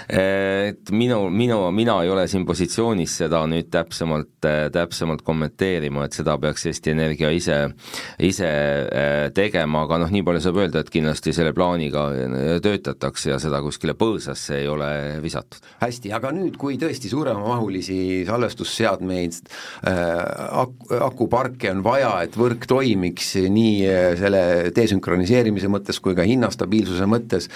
Et 0.09 0.91
minu, 0.91 1.29
minu, 1.29 1.59
mina 1.71 1.99
ei 2.03 2.09
ole 2.09 2.25
siin 2.27 2.45
positsioonis 2.45 3.19
seda 3.21 3.43
nüüd 3.49 3.69
täpsemalt, 3.73 4.47
täpsemalt 4.73 5.21
kommenteerima, 5.21 6.07
et 6.07 6.17
seda 6.17 6.37
peaks 6.41 6.65
Eesti 6.71 6.93
Energia 6.93 7.29
ise, 7.31 7.59
ise 8.19 8.49
äh, 8.49 9.29
tegema, 9.35 9.85
aga 9.85 10.01
noh, 10.03 10.11
nii 10.13 10.25
palju 10.25 10.43
saab 10.43 10.61
öelda, 10.63 10.81
et 10.81 10.91
kindlasti 10.93 11.35
selle 11.35 11.53
plaaniga 11.53 12.07
töötatakse 12.63 13.33
ja 13.33 13.39
seda 13.41 13.61
kuskile 13.63 13.93
põõsasse 13.99 14.57
ei 14.57 14.67
ole 14.71 14.89
visatud. 15.21 15.61
hästi, 15.83 16.13
aga 16.17 16.33
nüüd, 16.33 16.57
kui 16.57 16.79
tõesti 16.81 17.11
suuremamahulisi 17.11 18.23
salvestusseadmeid 18.27 19.39
äh,, 19.43 19.93
akuparke 20.99 21.71
on 21.71 21.83
vaja, 21.85 22.13
et 22.25 22.37
võrk 22.39 22.67
toimiks 22.69 23.33
nii 23.41 23.75
äh, 23.89 24.05
selle 24.19 24.43
desünkroniseerimise 24.75 25.71
mõttes 25.71 25.99
kui 26.03 26.15
ka 26.17 26.25
hinnastabiilsuse 26.27 27.09
mõttes, 27.09 27.49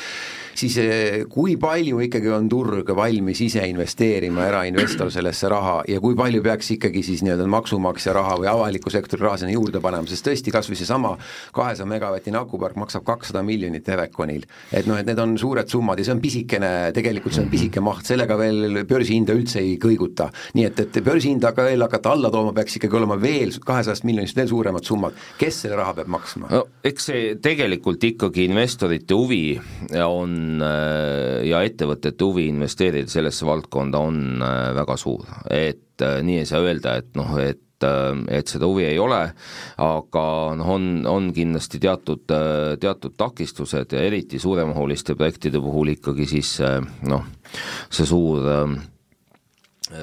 siis 0.57 0.77
eh, 0.81 1.19
kui 1.29 1.55
palju 1.61 1.99
ikkagi 2.07 2.31
on 2.33 2.47
turg 2.49 2.89
valmis 2.97 3.39
ise 3.45 3.63
investeerima, 3.69 4.47
erainvestor 4.49 5.11
sellesse 5.13 5.49
raha 5.51 5.81
ja 5.89 6.01
kui 6.03 6.17
palju 6.17 6.41
peaks 6.45 6.71
ikkagi 6.77 7.03
siis 7.05 7.23
nii-öelda 7.25 7.45
maksumaksja 7.51 8.15
raha 8.17 8.37
või 8.41 8.49
avaliku 8.51 8.91
sektori 8.93 9.25
raha 9.25 9.41
sinna 9.41 9.53
juurde 9.53 9.81
panema, 9.83 10.09
sest 10.09 10.25
tõesti, 10.27 10.53
kas 10.53 10.69
või 10.71 10.79
seesama 10.79 11.13
kahesaja 11.55 11.89
megavatine 11.89 12.41
akupark 12.41 12.77
maksab 12.79 13.05
kakssada 13.07 13.43
miljonit 13.45 13.87
Eveconil. 13.87 14.47
et 14.71 14.89
noh, 14.89 14.97
et 14.97 15.05
need 15.07 15.21
on 15.21 15.37
suured 15.37 15.69
summad 15.69 15.99
ja 15.99 16.07
see 16.07 16.15
on 16.15 16.23
pisikene, 16.23 16.71
tegelikult 16.95 17.37
see 17.37 17.45
on 17.45 17.51
pisike 17.53 17.83
maht, 17.83 18.05
sellega 18.09 18.37
veel 18.39 18.81
börsihinda 18.89 19.37
üldse 19.37 19.61
ei 19.61 19.77
kõiguta. 19.81 20.31
nii 20.57 20.67
et, 20.71 20.81
et 20.87 21.01
börsihinda 21.05 21.53
ka 21.53 21.67
veel 21.69 21.85
hakata 21.85 22.15
alla 22.17 22.33
tooma, 22.33 22.55
peaks 22.57 22.79
ikkagi 22.81 22.96
olema 22.99 23.19
veel 23.21 23.53
kahesajast 23.65 24.07
miljonist 24.07 24.37
veel 24.37 24.51
suuremad 24.51 24.85
summad, 24.87 25.17
kes 25.39 25.63
selle 25.65 25.79
raha 25.79 25.97
peab 26.01 26.13
maksma? 26.17 26.51
no 26.53 26.63
eks 26.87 27.11
see 27.11 27.35
tegelikult 27.43 28.03
ikkagi 28.11 28.47
investorite 28.47 29.17
huvi 29.17 29.43
on 30.03 30.27
on 30.27 30.63
äh, 30.63 31.45
ja 31.47 31.61
ettevõtete 31.65 32.25
huvi 32.25 32.47
investeerida 32.51 33.09
sellesse 33.11 33.47
valdkonda 33.47 34.01
on 34.01 34.19
äh, 34.41 34.73
väga 34.77 34.97
suur, 34.99 35.25
et 35.53 36.03
äh, 36.03 36.19
nii 36.25 36.41
ei 36.41 36.49
saa 36.49 36.63
öelda, 36.65 36.97
et 37.01 37.15
noh, 37.19 37.37
et 37.41 37.63
et 37.77 38.49
seda 38.49 38.65
huvi 38.65 38.87
ei 38.87 38.95
ole, 38.97 39.19
aga 39.85 40.21
noh, 40.57 40.69
on, 40.73 40.85
on 41.05 41.27
kindlasti 41.29 41.77
teatud, 41.77 42.23
teatud 42.81 43.13
takistused 43.13 43.93
ja 43.93 44.01
eriti 44.01 44.39
suuremahuliste 44.41 45.13
projektide 45.13 45.61
puhul 45.61 45.91
ikkagi 45.93 46.25
siis 46.25 46.55
noh, 47.05 47.27
see 47.93 48.09
suur, 48.09 48.49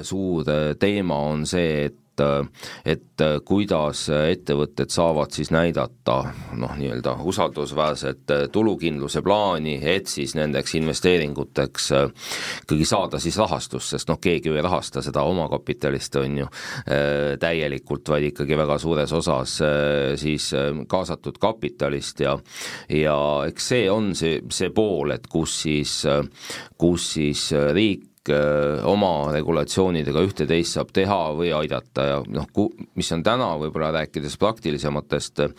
suur 0.07 0.53
teema 0.79 1.19
on 1.33 1.43
see, 1.51 1.89
et 1.89 1.99
et, 2.21 2.95
et 2.95 3.25
kuidas 3.45 4.07
ettevõtted 4.15 4.93
saavad 4.93 5.35
siis 5.35 5.51
näidata 5.55 6.17
noh, 6.59 6.75
nii-öelda 6.79 7.17
usaldusväärset 7.25 8.35
tulukindluse 8.53 9.23
plaani, 9.23 9.79
et 9.83 10.11
siis 10.11 10.35
nendeks 10.39 10.77
investeeringuteks 10.79 11.91
ikkagi 12.63 12.89
saada 12.89 13.21
siis 13.23 13.39
rahastust, 13.41 13.95
sest 13.95 14.11
noh, 14.11 14.21
keegi 14.23 14.51
ju 14.51 14.59
ei 14.59 14.65
rahasta 14.65 15.03
seda 15.05 15.25
omakapitalist, 15.29 16.21
on 16.23 16.39
ju, 16.45 16.49
täielikult, 17.41 18.09
vaid 18.15 18.31
ikkagi 18.31 18.59
väga 18.59 18.79
suures 18.83 19.13
osas 19.17 19.59
siis 20.21 20.51
kaasatud 20.89 21.39
kapitalist 21.43 22.21
ja 22.25 22.39
ja 22.89 23.19
eks 23.49 23.69
see 23.75 23.85
on 23.91 24.13
see, 24.19 24.41
see 24.53 24.73
pool, 24.75 25.15
et 25.15 25.29
kus 25.31 25.61
siis, 25.65 26.01
kus 26.79 27.13
siis 27.17 27.49
riik 27.75 28.11
Äh, 28.25 28.81
oma 28.89 29.29
regulatsioonidega 29.35 30.23
ühte-teist 30.25 30.79
saab 30.79 30.95
teha 30.97 31.19
või 31.37 31.51
aidata 31.53 32.07
ja 32.09 32.15
noh, 32.25 32.47
ku-, 32.57 32.71
mis 32.97 33.13
on 33.13 33.21
täna 33.21 33.51
võib-olla 33.61 33.91
rääkides 33.99 34.39
praktilisematest 34.41 35.43
äh, 35.45 35.53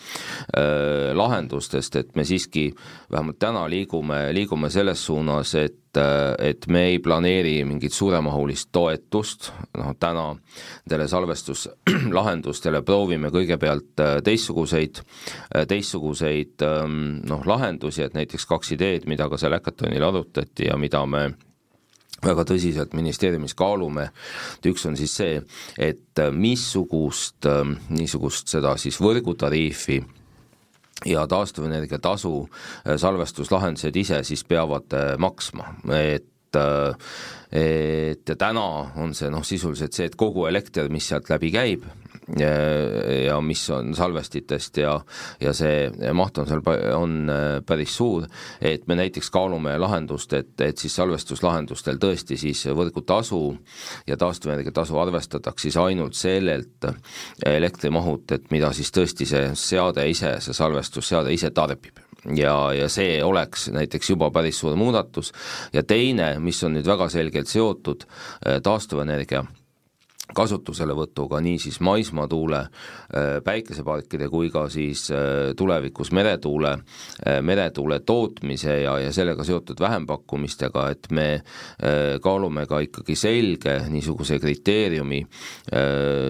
lahendustest, 1.13 1.99
et 2.01 2.17
me 2.17 2.25
siiski 2.25 2.71
vähemalt 3.13 3.37
täna 3.37 3.67
liigume, 3.69 4.31
liigume 4.33 4.73
selles 4.73 5.05
suunas, 5.05 5.53
et 5.61 6.01
äh, 6.01 6.33
et 6.49 6.65
me 6.65 6.87
ei 6.89 6.97
planeeri 6.97 7.59
mingit 7.69 7.93
suuremahulist 7.93 8.73
toetust, 8.73 9.51
noh 9.77 9.93
täna 10.01 10.31
nendele 10.33 11.05
salvestuslahendustele 11.13 12.81
proovime 12.81 13.29
kõigepealt 13.29 14.01
äh, 14.01 14.15
teistsuguseid, 14.25 15.05
teistsuguseid 15.69 16.65
ähm, 16.65 17.01
noh, 17.29 17.45
lahendusi, 17.45 18.09
et 18.09 18.17
näiteks 18.17 18.49
kaks 18.49 18.73
ideed, 18.73 19.05
mida 19.05 19.29
ka 19.29 19.37
seal 19.37 19.53
Hackathonil 19.53 20.09
arutati 20.09 20.73
ja 20.73 20.81
mida 20.81 21.05
me 21.05 21.27
väga 22.23 22.45
tõsiselt 22.47 22.93
ministeeriumis 22.95 23.55
kaalume, 23.57 24.09
et 24.57 24.69
üks 24.69 24.85
on 24.87 24.97
siis 24.97 25.15
see, 25.17 25.39
et 25.77 26.21
missugust 26.31 27.47
niisugust 27.89 28.51
seda 28.51 28.75
siis 28.81 28.99
võrgutariifi 29.03 29.99
ja 31.05 31.25
taastuvenergia 31.27 31.99
tasu 31.99 32.45
salvestuslahendused 32.85 33.99
ise 33.99 34.21
siis 34.23 34.45
peavad 34.47 34.95
maksma, 35.19 35.75
et 35.99 36.29
et 36.55 38.29
ja 38.29 38.35
täna 38.35 38.65
on 39.01 39.13
see 39.17 39.31
noh, 39.33 39.43
sisuliselt 39.45 39.95
see, 39.95 40.09
et 40.09 40.17
kogu 40.19 40.45
elekter, 40.49 40.89
mis 40.93 41.07
sealt 41.09 41.29
läbi 41.31 41.51
käib, 41.55 41.85
ja 42.39 43.41
mis 43.41 43.69
on 43.69 43.95
salvestitest 43.95 44.77
ja, 44.81 44.95
ja 45.41 45.53
see 45.53 45.89
maht 46.13 46.37
on 46.41 46.47
seal, 46.49 46.63
on 46.95 47.17
äh, 47.29 47.43
päris 47.65 47.95
suur, 47.97 48.25
et 48.61 48.87
me 48.87 48.97
näiteks 48.97 49.29
kaalume 49.33 49.75
lahendust, 49.81 50.33
et, 50.33 50.53
et 50.61 50.81
siis 50.81 50.95
salvestuslahendustel 50.97 51.99
tõesti 52.01 52.37
siis 52.39 52.65
võrgutasu 52.75 53.41
ja 54.07 54.17
taastuvenergia 54.17 54.73
tasu 54.75 54.99
arvestatakse 54.99 55.69
siis 55.69 55.77
ainult 55.81 56.17
sellelt 56.17 56.89
elektrimahut, 57.45 58.31
et 58.31 58.49
mida 58.51 58.73
siis 58.73 58.91
tõesti 58.95 59.29
see 59.29 59.51
seade 59.59 60.07
ise, 60.09 60.37
see 60.41 60.57
salvestusseade 60.57 61.33
ise 61.33 61.53
tarbib 61.55 62.04
ja, 62.33 62.55
ja 62.73 62.89
see 62.89 63.19
oleks 63.23 63.69
näiteks 63.73 64.09
juba 64.15 64.31
päris 64.33 64.59
suur 64.59 64.75
muudatus. 64.79 65.33
Ja 65.73 65.83
teine, 65.83 66.35
mis 66.39 66.63
on 66.63 66.77
nüüd 66.77 66.87
väga 66.87 67.09
selgelt 67.13 67.51
seotud 67.51 68.07
äh, 68.07 68.61
taastuvenergia 68.63 69.45
kasutuselevõtuga 70.35 71.37
nii 71.45 71.59
siis 71.61 71.77
maismaatuule, 71.85 72.57
äh, 72.65 73.27
päikeseparkide 73.45 74.29
kui 74.33 74.49
ka 74.49 74.65
siis 74.73 75.05
äh, 75.13 75.53
tulevikus 75.57 76.11
meretuule, 76.11 76.77
meretuule 77.45 77.99
tootmise 78.05 78.79
ja, 78.81 78.97
ja 78.99 79.11
sellega 79.13 79.45
seotud 79.45 79.79
vähempakkumistega, 79.79 80.87
et 80.91 81.07
me 81.11 81.27
kaalume 82.21 82.65
ka 82.67 82.79
ikkagi 82.83 83.15
selge 83.17 83.77
niisuguse 83.89 84.39
kriteeriumi 84.41 85.21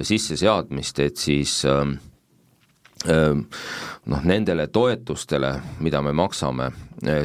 sisseseadmist, 0.05 0.99
et 0.99 1.21
siis 1.21 1.57
äh, 1.69 1.95
noh, 3.05 4.25
nendele 4.25 4.67
toetustele, 4.73 5.51
mida 5.85 6.01
me 6.05 6.13
maksame, 6.15 6.69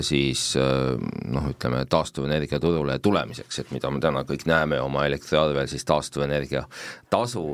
siis 0.04 0.42
noh, 0.56 1.46
ütleme 1.50 1.84
taastuvenergia 1.90 2.60
turule 2.60 2.98
tulemiseks, 3.02 3.62
et 3.62 3.70
mida 3.74 3.90
me 3.90 4.00
täna 4.02 4.24
kõik 4.28 4.44
näeme 4.50 4.80
oma 4.82 5.06
elektriarvel, 5.08 5.68
siis 5.70 5.86
taastuvenergia 5.88 6.64
tasu 7.10 7.44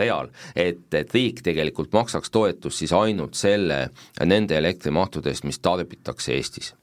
real, 0.00 0.32
et, 0.54 0.86
et 0.94 1.14
riik 1.14 1.44
tegelikult 1.46 1.92
maksaks 1.94 2.32
toetust 2.34 2.82
siis 2.82 2.94
ainult 2.96 3.38
selle, 3.38 3.84
nende 4.24 4.58
elektrimahtudest, 4.58 5.46
mis 5.46 5.60
tarbitakse 5.62 6.34
Eestis. 6.34 6.74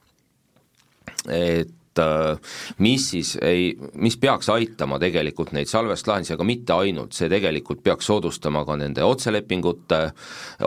et 1.27 1.73
mis 2.83 3.09
siis 3.11 3.33
ei, 3.41 3.71
mis 4.01 4.17
peaks 4.17 4.49
aitama 4.53 4.99
tegelikult 5.01 5.53
neid 5.55 5.69
salvestlahendusi, 5.71 6.35
aga 6.35 6.47
mitte 6.47 6.75
ainult, 6.75 7.15
see 7.17 7.29
tegelikult 7.31 7.81
peaks 7.85 8.07
soodustama 8.09 8.63
ka 8.67 8.77
nende 8.79 9.03
otselepingute, 9.05 10.01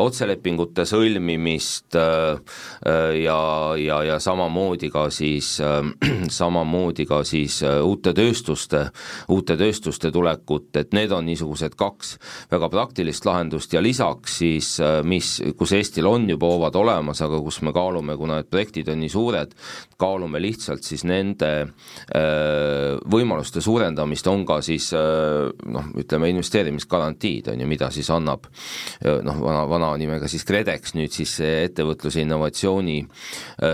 otselepingute 0.00 0.86
sõlmimist 0.88 1.98
äh, 1.98 2.40
äh, 2.86 3.14
ja, 3.22 3.40
ja, 3.80 4.00
ja 4.06 4.18
samamoodi 4.22 4.90
ka 4.92 5.06
siis, 5.14 5.52
samamoodi 6.40 7.06
ka 7.08 7.22
siis 7.28 7.60
uute 7.64 8.14
tööstuste, 8.16 8.86
uute 9.30 9.56
tööstuste 9.60 10.12
tulekut, 10.14 10.70
et 10.80 10.94
need 10.96 11.12
on 11.14 11.28
niisugused 11.28 11.76
kaks 11.78 12.16
väga 12.50 12.70
praktilist 12.72 13.26
lahendust 13.28 13.72
ja 13.74 13.82
lisaks 13.82 14.40
siis, 14.40 14.72
mis, 15.04 15.36
kus 15.58 15.74
Eestil 15.76 16.08
on 16.08 16.28
juba 16.30 16.50
hoovad 16.50 16.76
olemas, 16.80 17.20
aga 17.24 17.40
kus 17.44 17.60
me 17.66 17.74
kaalume, 17.76 18.16
kuna 18.18 18.40
need 18.40 18.50
projektid 18.50 18.88
on 18.92 19.00
nii 19.02 19.12
suured, 19.12 19.54
kaalume 20.00 20.40
lihtsalt 20.42 20.86
siis 20.86 21.04
need 21.08 21.19
nende 21.20 21.50
äh, 21.60 22.98
võimaluste 23.12 23.62
suurendamist 23.64 24.26
on 24.32 24.44
ka 24.48 24.60
siis 24.64 24.90
äh, 24.96 25.46
noh, 25.70 25.90
ütleme 26.00 26.32
investeerimisgarantiid, 26.32 27.52
on 27.52 27.64
ju, 27.64 27.70
mida 27.70 27.90
siis 27.94 28.10
annab 28.14 28.48
äh, 28.50 29.20
noh, 29.26 29.40
vana, 29.44 29.64
vana 29.70 29.94
nimega 30.00 30.30
siis 30.30 30.46
KredEx, 30.48 30.96
nüüd 30.98 31.14
siis 31.14 31.38
Ettevõtluse 31.40 32.22
Innovatsiooni 32.24 32.98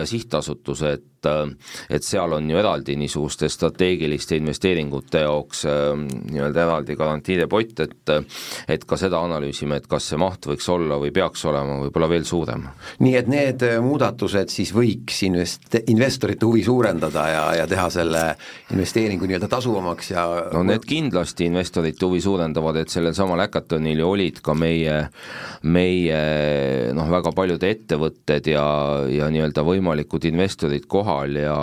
Sihtasutus, 0.07 0.83
et 0.87 1.16
et 1.27 2.05
seal 2.05 2.33
on 2.37 2.51
ju 2.51 2.59
eraldi 2.59 2.97
niisuguste 2.99 3.49
strateegiliste 3.51 4.37
investeeringute 4.37 5.23
jaoks 5.25 5.65
nii-öelda 5.67 6.63
eraldi 6.67 6.97
garantiide 6.99 7.47
pott, 7.51 7.81
et 7.81 8.13
et 8.69 8.85
ka 8.87 8.99
seda 9.01 9.21
analüüsime, 9.25 9.81
et 9.81 9.87
kas 9.91 10.11
see 10.11 10.19
maht 10.21 10.47
võiks 10.47 10.69
olla 10.73 10.99
või 11.01 11.13
peaks 11.15 11.45
olema 11.49 11.79
võib-olla 11.85 12.09
veel 12.11 12.27
suurem. 12.29 12.67
nii 13.01 13.17
et 13.17 13.31
need 13.31 13.65
muudatused 13.83 14.53
siis 14.53 14.73
võiks 14.75 15.23
invest-, 15.27 15.81
investorite 15.87 16.47
huvi 16.47 16.63
suurendada 16.67 17.27
ja, 17.31 17.45
ja 17.63 17.67
teha 17.71 17.89
selle 17.91 18.25
investeeringu 18.75 19.27
nii-öelda 19.27 19.51
tasuvamaks 19.51 20.11
ja 20.11 20.27
no 20.53 20.63
need 20.67 20.87
kindlasti 20.87 21.49
investorite 21.51 22.07
huvi 22.07 22.21
suurendavad, 22.25 22.83
et 22.83 22.93
sellel 22.93 23.15
samal 23.17 23.43
Hackathonil 23.47 24.03
ju 24.03 24.11
olid 24.13 24.41
ka 24.45 24.55
meie, 24.59 24.99
meie 25.67 26.21
noh, 26.97 27.11
väga 27.11 27.33
paljud 27.37 27.63
ettevõtted 27.67 28.53
ja, 28.53 28.67
ja 29.11 29.31
nii-öelda 29.33 29.65
võimalikud 29.67 30.29
investorid 30.31 30.87
kohal 30.91 31.16
ja, 31.41 31.57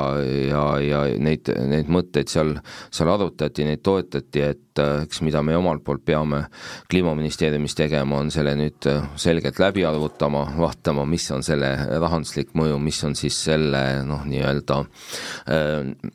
ja, 0.50 0.64
ja 0.82 1.02
neid, 1.22 1.50
neid 1.70 1.92
mõtteid 1.92 2.32
seal, 2.32 2.56
seal 2.94 3.12
arutati, 3.14 3.66
neid 3.68 3.84
toetati, 3.86 4.44
et 4.44 4.82
eks 4.82 5.22
mida 5.26 5.44
me 5.46 5.56
omalt 5.58 5.84
poolt 5.86 6.04
peame 6.06 6.46
Kliimaministeeriumis 6.90 7.76
tegema, 7.78 8.20
on 8.24 8.32
selle 8.34 8.56
nüüd 8.58 8.90
selgelt 9.22 9.62
läbi 9.62 9.86
arvutama, 9.86 10.48
vaatama, 10.58 11.06
mis 11.10 11.30
on 11.36 11.46
selle 11.46 11.76
rahanduslik 12.02 12.56
mõju, 12.58 12.82
mis 12.82 13.04
on 13.06 13.16
siis 13.20 13.38
selle 13.52 13.84
noh, 14.08 14.26
nii-öelda 14.30 14.82
äh, 14.82 16.12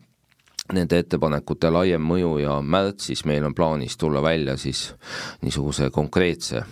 nende 0.75 1.01
ettepanekute 1.01 1.71
laiem 1.73 2.03
mõju 2.05 2.35
ja 2.43 2.59
märtsis 2.61 3.25
meil 3.29 3.47
on 3.49 3.55
plaanis 3.57 3.97
tulla 3.97 4.23
välja 4.25 4.57
siis 4.61 4.89
niisuguse 5.43 5.91
konkreetse 5.95 6.65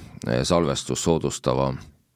salvestust 0.45 1.05
soodustava 1.05 1.71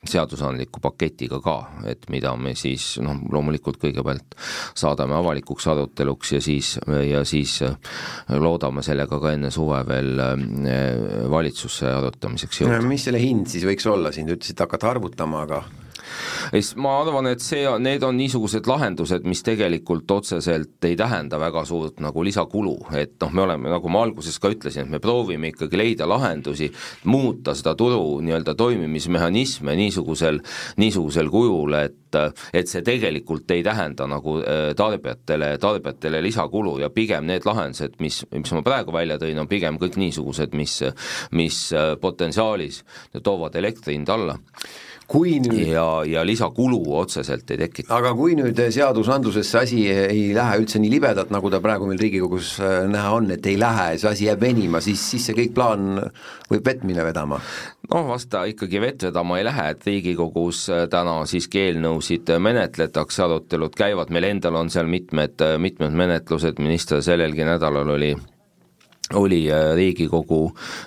seadusandliku 0.09 0.81
paketiga 0.81 1.41
ka, 1.45 1.55
et 1.91 2.07
mida 2.13 2.33
me 2.41 2.55
siis 2.57 2.95
noh, 3.05 3.19
loomulikult 3.33 3.77
kõigepealt 3.83 4.37
saadame 4.79 5.13
avalikuks 5.19 5.67
aruteluks 5.69 6.33
ja 6.33 6.41
siis, 6.45 6.73
ja 7.05 7.21
siis 7.29 7.59
eh, 7.67 7.93
loodame 8.41 8.85
sellega 8.87 9.21
ka 9.21 9.35
enne 9.37 9.53
suve 9.53 9.83
veel 9.89 10.25
eh, 10.25 11.27
valitsusse 11.29 11.93
arutamiseks 11.99 12.63
jõuda. 12.63 12.81
mis 12.89 13.05
selle 13.05 13.21
hind 13.21 13.53
siis 13.53 13.69
võiks 13.69 13.89
olla, 13.93 14.13
siin 14.15 14.31
te 14.31 14.39
ütlesite 14.39 14.65
hakata 14.65 14.95
arvutama, 14.95 15.45
aga 15.45 15.63
siis 16.51 16.75
ma 16.81 16.97
arvan, 17.01 17.31
et 17.31 17.45
see, 17.45 17.65
need 17.83 18.05
on 18.07 18.19
niisugused 18.19 18.67
lahendused, 18.71 19.27
mis 19.29 19.43
tegelikult 19.47 20.11
otseselt 20.11 20.89
ei 20.89 20.97
tähenda 20.99 21.41
väga 21.41 21.65
suurt 21.69 22.01
nagu 22.05 22.25
lisakulu, 22.25 22.77
et 22.99 23.17
noh, 23.23 23.33
me 23.37 23.45
oleme, 23.47 23.71
nagu 23.73 23.93
ma 23.93 24.05
alguses 24.07 24.39
ka 24.43 24.53
ütlesin, 24.53 24.87
et 24.87 24.95
me 24.97 25.03
proovime 25.03 25.53
ikkagi 25.53 25.81
leida 25.81 26.09
lahendusi, 26.09 26.71
muuta 27.11 27.55
seda 27.59 27.77
turu 27.79 28.21
nii-öelda 28.25 28.55
toimimismehhanisme 28.59 29.77
niisugusel, 29.79 30.41
niisugusel 30.81 31.31
kujul, 31.33 31.79
et 31.85 31.97
et 32.11 32.67
see 32.67 32.83
tegelikult 32.83 33.51
ei 33.55 33.63
tähenda 33.63 34.07
nagu 34.11 34.39
äh, 34.41 34.73
tarbijatele, 34.77 35.53
tarbijatele 35.63 36.23
lisakulu. 36.23 36.79
Ja 36.83 36.91
pigem 36.91 37.29
need 37.29 37.47
lahendused, 37.47 37.99
mis, 38.03 38.25
mis 38.35 38.55
ma 38.57 38.65
praegu 38.67 38.95
välja 38.95 39.19
tõin, 39.21 39.39
on 39.39 39.51
pigem 39.51 39.79
kõik 39.81 39.99
niisugused, 40.01 40.57
mis, 40.59 40.81
mis 41.37 41.63
äh, 41.77 41.93
potentsiaalis 42.01 42.83
toovad 43.23 43.55
elektri 43.61 43.95
hinda 43.95 44.17
alla 44.19 44.39
kui 45.11 45.39
nüüd 45.43 45.73
ja, 45.73 45.85
ja 46.07 46.23
lisakulu 46.27 46.79
otseselt 47.01 47.51
ei 47.51 47.59
tekita. 47.65 47.91
aga 47.97 48.13
kui 48.15 48.37
nüüd 48.39 48.59
seadusandluses 48.75 49.51
see 49.51 49.63
asi 49.65 49.81
ei 49.91 50.23
lähe 50.37 50.61
üldse 50.63 50.81
nii 50.83 50.93
libedat, 50.93 51.33
nagu 51.35 51.51
ta 51.51 51.59
praegu 51.65 51.89
meil 51.91 52.01
Riigikogus 52.01 52.53
äh, 52.63 52.85
näha 52.91 53.13
on, 53.19 53.31
et 53.35 53.47
ei 53.51 53.59
lähe, 53.61 53.97
see 53.99 54.11
asi 54.13 54.29
jääb 54.29 54.45
venima, 54.45 54.83
siis, 54.85 55.03
siis 55.13 55.27
see 55.27 55.37
kõik 55.39 55.55
plaan 55.57 55.99
võib 56.51 56.67
vett 56.67 56.87
minna 56.87 57.07
vedama? 57.07 57.41
noh, 57.91 58.07
vast 58.07 58.31
ta 58.31 58.45
ikkagi 58.47 58.83
vett 58.83 59.09
vedama 59.09 59.41
ei 59.41 59.49
lähe, 59.49 59.69
et 59.75 59.87
Riigikogus 59.89 60.65
äh, 60.71 60.85
täna 60.93 61.21
siiski 61.31 61.67
eelnõusid 61.67 62.31
menetletakse, 62.39 63.25
arutelud 63.27 63.75
käivad, 63.75 64.15
meil 64.15 64.31
endal 64.31 64.63
on 64.63 64.71
seal 64.71 64.91
mitmed, 64.91 65.43
mitmed 65.59 65.97
menetlused, 66.05 66.63
minister 66.63 67.03
sellelgi 67.03 67.49
nädalal 67.49 67.97
oli 67.99 68.15
oli 69.15 69.51
äh, 69.51 69.75
Riigikogu, 69.75 70.41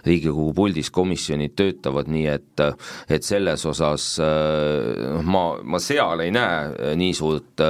Riigikogu 0.05 0.53
puldis 0.55 0.91
komisjonid 0.93 1.55
töötavad 1.59 2.09
nii, 2.11 2.25
et, 2.31 2.63
et 3.11 3.25
selles 3.25 3.65
osas 3.67 4.07
äh, 4.23 5.03
noh, 5.17 5.23
ma, 5.27 5.43
ma 5.63 5.81
seal 5.83 6.23
ei 6.23 6.33
näe 6.33 6.59
äh, 6.71 6.93
nii 6.99 7.13
suurt, 7.17 7.63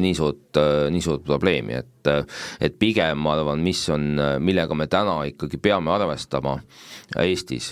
nii 0.00 0.14
suurt, 0.14 0.62
nii 0.90 1.04
suurt 1.04 1.26
probleemi, 1.26 1.80
et 1.80 1.90
et 2.60 2.74
pigem 2.76 3.22
ma 3.24 3.32
arvan, 3.32 3.62
mis 3.64 3.78
on, 3.88 4.18
millega 4.44 4.76
me 4.76 4.84
täna 4.92 5.22
ikkagi 5.30 5.56
peame 5.56 5.88
arvestama 5.94 6.58
Eestis 7.22 7.70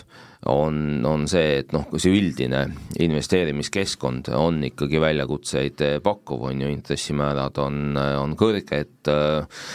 on, 0.50 1.04
on 1.06 1.26
see, 1.30 1.58
et 1.61 1.72
noh, 1.75 1.84
kui 1.90 2.00
see 2.02 2.14
üldine 2.18 2.64
investeerimiskeskkond 3.02 4.32
on 4.34 4.58
ikkagi 4.66 5.00
väljakutseid 5.02 5.82
pakkuv, 6.02 6.49
on 6.50 6.64
ju, 6.64 6.70
intressimäärad 6.72 7.61
on, 7.62 7.96
on 7.96 8.34
kõrged 8.38 9.11
äh,, 9.12 9.66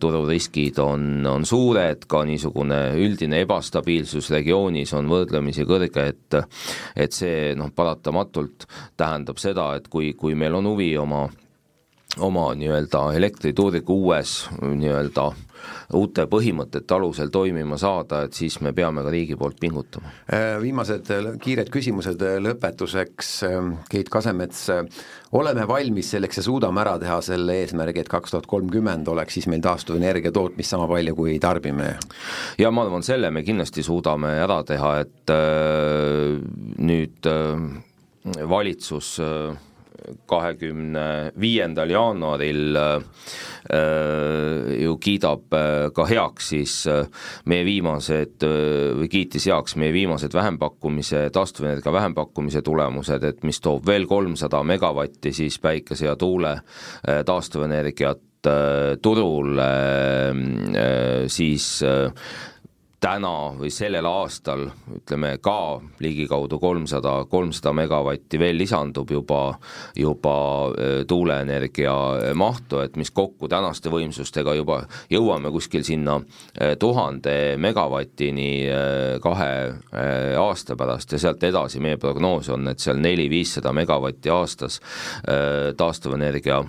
tururiskid 0.00 0.80
on, 0.84 1.26
on 1.30 1.46
suured, 1.48 2.04
ka 2.10 2.24
niisugune 2.28 2.80
üldine 3.00 3.40
ebastabiilsus 3.46 4.30
regioonis 4.36 4.92
on 4.98 5.08
võrdlemisi 5.10 5.64
kõrge, 5.68 6.08
et 6.12 6.40
et 7.00 7.14
see 7.16 7.54
noh, 7.58 7.70
paratamatult 7.74 8.66
tähendab 9.00 9.40
seda, 9.40 9.72
et 9.78 9.88
kui, 9.88 10.12
kui 10.18 10.36
meil 10.38 10.54
on 10.58 10.68
huvi 10.72 10.92
oma 11.00 11.24
oma 12.18 12.48
nii-öelda 12.58 13.12
elektriturgu 13.14 13.94
uues 14.02 14.32
nii-öelda 14.60 15.30
uute 15.96 16.26
põhimõtete 16.30 16.94
alusel 16.96 17.30
toimima 17.32 17.78
saada, 17.80 18.24
et 18.26 18.36
siis 18.36 18.60
me 18.64 18.72
peame 18.76 19.04
ka 19.04 19.12
riigi 19.12 19.36
poolt 19.38 19.60
pingutama. 19.60 20.12
Äh, 20.32 20.56
viimased 20.62 21.10
äh, 21.14 21.30
kiired 21.42 21.70
küsimused 21.72 22.22
äh, 22.26 22.38
lõpetuseks, 22.42 23.32
Keit 23.90 24.10
Kasemets, 24.12 24.66
oleme 25.36 25.66
valmis 25.68 26.10
selleks 26.14 26.40
ja 26.40 26.44
suudame 26.44 26.82
ära 26.82 26.96
teha 27.00 27.20
selle 27.24 27.60
eesmärgi, 27.62 28.02
et 28.02 28.10
kaks 28.10 28.34
tuhat 28.34 28.48
kolmkümmend 28.50 29.08
oleks 29.10 29.38
siis 29.38 29.48
meil 29.50 29.62
taastuvenergia 29.64 30.32
tootmist 30.34 30.74
sama 30.74 30.88
palju, 30.90 31.14
kui 31.18 31.38
tarbime? 31.42 31.92
ja 32.58 32.70
ma 32.74 32.84
arvan, 32.86 33.04
selle 33.06 33.30
me 33.34 33.44
kindlasti 33.46 33.84
suudame 33.86 34.34
ära 34.42 34.60
teha, 34.66 34.92
et 35.04 35.34
äh, 35.34 36.38
nüüd 36.80 37.30
äh, 37.30 38.46
valitsus 38.50 39.18
äh, 39.24 39.58
kahekümne 40.26 41.32
viiendal 41.40 41.90
jaanuaril 41.90 42.76
äh, 42.76 43.02
ju 44.80 44.96
kiidab 45.02 45.54
äh, 45.56 45.88
ka 45.94 46.06
heaks 46.08 46.50
siis 46.54 46.74
äh, 46.90 47.06
meie 47.50 47.64
viimased 47.66 48.46
või 48.98 49.10
kiitis 49.12 49.48
heaks 49.50 49.76
meie 49.80 49.92
viimased 49.94 50.34
vähempakkumise, 50.34 51.28
taastuvenergia 51.34 51.92
vähempakkumise 51.92 52.62
tulemused, 52.66 53.24
et 53.24 53.44
mis 53.46 53.60
toob 53.60 53.86
veel 53.86 54.06
kolmsada 54.10 54.62
megavatti 54.66 55.32
siis 55.36 55.58
päikese 55.62 56.10
ja 56.10 56.16
tuule 56.16 56.56
taastuvenergiat 57.26 58.48
turul, 59.02 59.58
siis 61.28 61.66
täna 63.00 63.52
või 63.56 63.70
sellel 63.72 64.06
aastal 64.06 64.66
ütleme 64.94 65.32
ka 65.42 65.80
ligikaudu 66.02 66.58
kolmsada, 66.60 67.24
kolmsada 67.30 67.72
megavatti 67.76 68.38
veel 68.40 68.58
lisandub 68.60 69.10
juba, 69.10 69.54
juba 69.96 70.34
tuuleenergia 71.08 71.94
mahtu, 72.36 72.82
et 72.84 72.98
mis 73.00 73.10
kokku 73.10 73.48
tänaste 73.48 73.92
võimsustega 73.92 74.54
juba 74.58 74.82
jõuame 75.10 75.52
kuskil 75.54 75.84
sinna 75.86 76.18
tuhande 76.78 77.56
megavatini 77.56 78.50
kahe 79.22 79.52
aasta 80.40 80.76
pärast 80.76 81.16
ja 81.16 81.22
sealt 81.22 81.44
edasi 81.48 81.80
meie 81.80 81.96
prognoos 82.00 82.52
on, 82.52 82.68
et 82.68 82.84
seal 82.84 83.00
neli-viissada 83.00 83.72
megavatti 83.76 84.32
aastas 84.34 84.80
taastuvenergia 85.76 86.62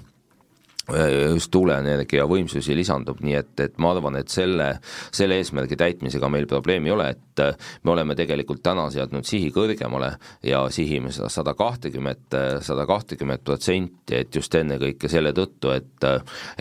just 1.34 1.52
tuuleenergia 1.52 2.26
võimsusi 2.30 2.76
lisandub, 2.78 3.22
nii 3.24 3.38
et, 3.40 3.54
et 3.66 3.78
ma 3.82 3.94
arvan, 3.96 4.18
et 4.20 4.32
selle, 4.32 4.74
selle 5.14 5.38
eesmärgi 5.42 5.78
täitmisega 5.80 6.30
meil 6.32 6.48
probleemi 6.50 6.92
ei 6.92 6.96
ole, 6.96 7.10
et 7.16 7.44
äh, 7.44 7.70
me 7.84 7.96
oleme 7.96 8.16
tegelikult 8.20 8.64
täna 8.64 8.88
seadnud 8.94 9.28
sihi 9.28 9.52
kõrgemale 9.56 10.14
ja 10.48 10.64
sihime 10.74 11.12
seda 11.14 11.30
sada 11.32 11.54
kahtekümmet, 11.58 12.38
sada 12.66 12.86
kahtekümmet 12.90 13.44
protsenti, 13.46 14.16
et 14.22 14.36
just 14.36 14.56
ennekõike 14.56 15.10
selle 15.12 15.34
tõttu, 15.38 15.74
et 15.76 15.90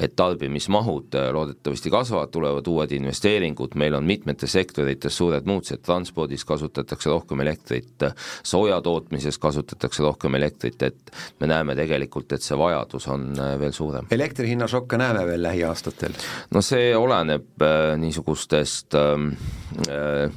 et 0.00 0.12
tarbimismahud 0.16 1.14
loodetavasti 1.32 1.90
kasvavad, 1.90 2.30
tulevad 2.32 2.66
uued 2.68 2.92
investeeringud, 2.92 3.74
meil 3.80 3.94
on 3.96 4.06
mitmetes 4.06 4.52
sektorites 4.52 5.16
suured 5.16 5.46
muutused, 5.48 5.82
transpordis 5.84 6.44
kasutatakse 6.48 7.10
rohkem 7.10 7.40
elektrit, 7.44 8.06
sooja 8.42 8.80
tootmises 8.84 9.38
kasutatakse 9.38 10.04
rohkem 10.04 10.36
elektrit, 10.38 10.82
et 10.82 11.14
me 11.40 11.50
näeme 11.50 11.76
tegelikult, 11.78 12.32
et 12.36 12.44
see 12.44 12.58
vajadus 12.58 13.08
on 13.12 13.30
äh, 13.38 13.54
veel 13.60 13.74
suurem 13.76 14.10
elektri 14.20 14.50
hinna 14.52 14.68
šokke 14.70 14.98
näeme 15.00 15.24
veel 15.28 15.42
lähiaastatel? 15.42 16.16
no 16.54 16.62
see 16.64 16.92
oleneb 16.96 17.64
äh, 17.64 17.94
niisugustest 18.00 18.98
ähm, 18.98 19.32
äh, 19.88 20.28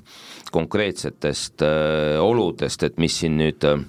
konkreetsetest 0.54 1.62
äh, 1.66 2.22
oludest, 2.22 2.84
et 2.84 3.00
mis 3.02 3.20
siin 3.20 3.38
nüüd 3.42 3.66
äh, 3.68 3.82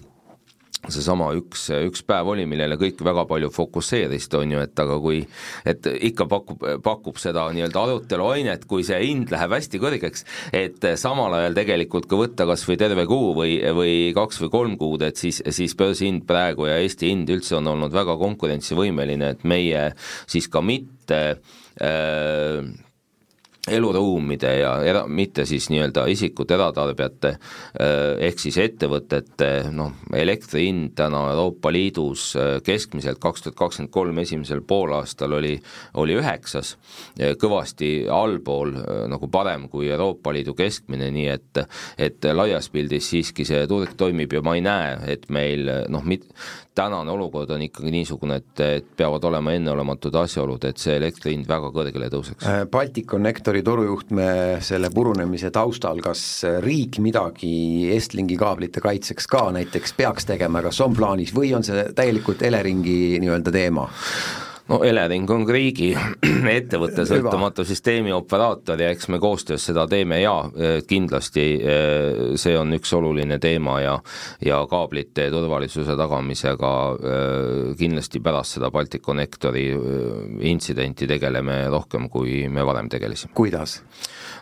seesama 0.93 1.31
üks, 1.39 1.67
üks 1.89 2.05
päev 2.07 2.31
oli, 2.35 2.45
millele 2.49 2.77
kõik 2.81 3.01
väga 3.05 3.25
palju 3.31 3.51
fokusseerisid, 3.55 4.37
on 4.39 4.55
ju, 4.55 4.63
et 4.65 4.83
aga 4.85 4.99
kui 5.03 5.23
et 5.69 5.89
ikka 6.11 6.27
pakub, 6.31 6.65
pakub 6.85 7.21
seda 7.21 7.47
nii-öelda 7.55 7.85
aruteluainet, 7.85 8.67
kui 8.71 8.85
see 8.87 9.01
hind 9.05 9.33
läheb 9.35 9.57
hästi 9.57 9.81
kõrgeks, 9.83 10.27
et 10.57 10.85
samal 11.01 11.35
ajal 11.39 11.59
tegelikult 11.59 12.09
ka 12.11 12.21
võtta 12.21 12.49
kas 12.51 12.67
või 12.69 12.79
terve 12.81 13.07
kuu 13.11 13.33
või, 13.39 13.59
või 13.77 13.97
kaks 14.17 14.43
või 14.45 14.55
kolm 14.55 14.79
kuud, 14.81 15.07
et 15.07 15.21
siis, 15.21 15.43
siis 15.55 15.77
börsihind 15.79 16.27
praegu 16.29 16.69
ja 16.69 16.79
Eesti 16.83 17.13
hind 17.13 17.31
üldse 17.33 17.59
on 17.59 17.73
olnud 17.75 17.95
väga 17.95 18.19
konkurentsivõimeline, 18.21 19.35
et 19.35 19.45
meie 19.49 19.91
siis 20.31 20.51
ka 20.53 20.63
mitte 20.65 21.21
äh, 21.81 22.61
eluruumide 23.71 24.51
ja 24.59 24.73
era-, 24.85 25.07
mitte 25.09 25.47
siis 25.49 25.71
nii-öelda 25.73 26.05
isikute, 26.13 26.55
eratarbijate 26.59 27.31
äh, 27.31 27.93
ehk 28.29 28.43
siis 28.43 28.59
ettevõtete 28.61 29.51
noh, 29.73 29.95
elektri 30.17 30.67
hind 30.67 30.93
täna 30.99 31.23
Euroopa 31.33 31.73
Liidus 31.73 32.27
äh, 32.37 32.59
keskmiselt 32.65 33.21
kaks 33.23 33.47
tuhat 33.47 33.59
kakskümmend 33.59 33.93
kolm 33.95 34.21
esimesel 34.21 34.61
poolaastal 34.67 35.33
oli, 35.39 35.55
oli 36.01 36.19
üheksas, 36.19 36.75
kõvasti 37.41 38.07
allpool, 38.11 38.75
nagu 39.11 39.29
parem 39.33 39.69
kui 39.73 39.89
Euroopa 39.89 40.33
Liidu 40.35 40.55
keskmine, 40.59 41.09
nii 41.15 41.29
et 41.33 41.63
et 41.99 42.27
laias 42.35 42.69
pildis 42.73 43.07
siiski 43.13 43.45
see 43.47 43.65
turg 43.71 43.95
toimib 43.97 44.33
ja 44.35 44.43
ma 44.45 44.57
ei 44.59 44.65
näe, 44.65 44.97
et 45.15 45.29
meil 45.33 45.69
noh, 45.93 46.05
mit-, 46.05 46.27
tänane 46.75 47.11
olukord 47.11 47.51
on 47.55 47.63
ikkagi 47.63 47.93
niisugune, 47.95 48.41
et, 48.43 48.61
et 48.61 48.87
peavad 48.97 49.25
olema 49.29 49.55
enneolematud 49.55 50.15
asjaolud, 50.19 50.65
et 50.67 50.81
see 50.83 50.97
elektri 50.99 51.35
hind 51.35 51.49
väga 51.49 51.71
kõrgele 51.75 52.09
tõuseks. 52.13 52.49
Balticconnectori 52.71 53.63
torujuhtme 53.67 54.29
selle 54.65 54.91
purunemise 54.95 55.53
taustal, 55.55 56.03
kas 56.05 56.25
riik 56.65 56.99
midagi 57.05 57.91
Estlingi 57.95 58.39
kaablite 58.41 58.83
kaitseks 58.85 59.31
ka 59.31 59.47
näiteks 59.55 59.95
peaks 59.99 60.27
tegema, 60.31 60.65
kas 60.67 60.81
on 60.85 60.97
plaanis 60.97 61.35
või 61.37 61.55
on 61.57 61.67
see 61.67 61.87
täielikult 61.95 62.43
Eleringi 62.43 63.21
nii-öelda 63.23 63.55
teema? 63.55 63.89
No 64.69 64.81
Elering 64.85 65.29
on 65.31 65.45
riigi 65.49 65.91
ettevõte, 66.59 67.05
sõltumatu 67.09 67.67
süsteemi 67.69 68.13
operaator 68.17 68.81
ja 68.81 68.91
eks 68.95 69.11
me 69.13 69.21
koostöös 69.21 69.67
seda 69.69 69.85
teeme 69.91 70.23
ja 70.23 70.35
e, 70.57 70.71
kindlasti 70.89 71.45
e, 71.61 71.77
see 72.41 72.57
on 72.57 72.73
üks 72.77 72.95
oluline 72.97 73.39
teema 73.43 73.79
ja 73.85 73.99
ja 74.45 74.63
kaablite 74.71 75.29
turvalisuse 75.33 75.97
tagamisega 75.99 76.73
e, 76.95 77.19
kindlasti 77.81 78.23
pärast 78.25 78.57
seda 78.59 78.71
Balticconnectori 78.75 79.67
intsidenti 80.49 81.09
tegeleme 81.09 81.65
rohkem, 81.73 82.09
kui 82.09 82.45
me 82.49 82.65
varem 82.67 82.89
tegelesime. 82.93 83.35
kuidas? 83.37 83.83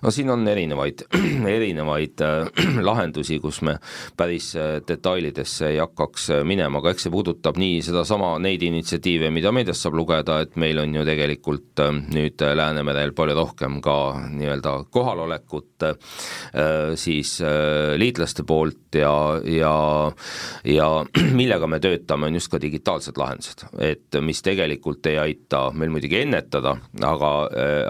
no 0.03 0.15
siin 0.15 0.31
on 0.31 0.47
erinevaid, 0.49 1.03
erinevaid 1.57 2.23
lahendusi, 2.91 3.41
kus 3.43 3.63
me 3.67 3.77
päris 4.17 4.53
detailidesse 4.87 5.73
ei 5.73 5.83
hakkaks 5.83 6.31
minema, 6.47 6.79
aga 6.79 6.95
eks 6.95 7.09
see 7.09 7.15
puudutab 7.15 7.59
nii 7.59 7.83
sedasama, 7.83 8.37
neid 8.43 8.63
initsiatiive, 8.63 9.35
mida 9.35 9.51
meediast 9.55 9.83
saab 9.83 9.99
lugeda, 9.99 10.12
lugeda, 10.13 10.41
et 10.43 10.57
meil 10.61 10.79
on 10.83 10.93
ju 10.95 11.05
tegelikult 11.07 11.81
äh, 11.81 11.93
nüüd 12.13 12.43
Läänemerel 12.43 13.15
palju 13.17 13.37
rohkem 13.37 13.81
ka 13.85 13.97
nii-öelda 14.33 14.75
kohalolekut 14.93 15.87
äh, 15.87 16.95
siis 17.01 17.39
äh, 17.41 17.95
liitlaste 17.97 18.45
poolt 18.45 18.99
ja, 18.99 19.41
ja 19.45 20.13
ja 20.69 20.89
millega 21.39 21.67
me 21.67 21.81
töötame, 21.81 22.29
on 22.29 22.37
just 22.37 22.51
ka 22.53 22.61
digitaalsed 22.61 23.19
lahendused, 23.19 23.67
et 23.81 24.21
mis 24.21 24.43
tegelikult 24.45 25.07
ei 25.07 25.19
aita 25.19 25.71
meil 25.75 25.93
muidugi 25.93 26.21
ennetada, 26.23 26.77
aga, 27.03 27.33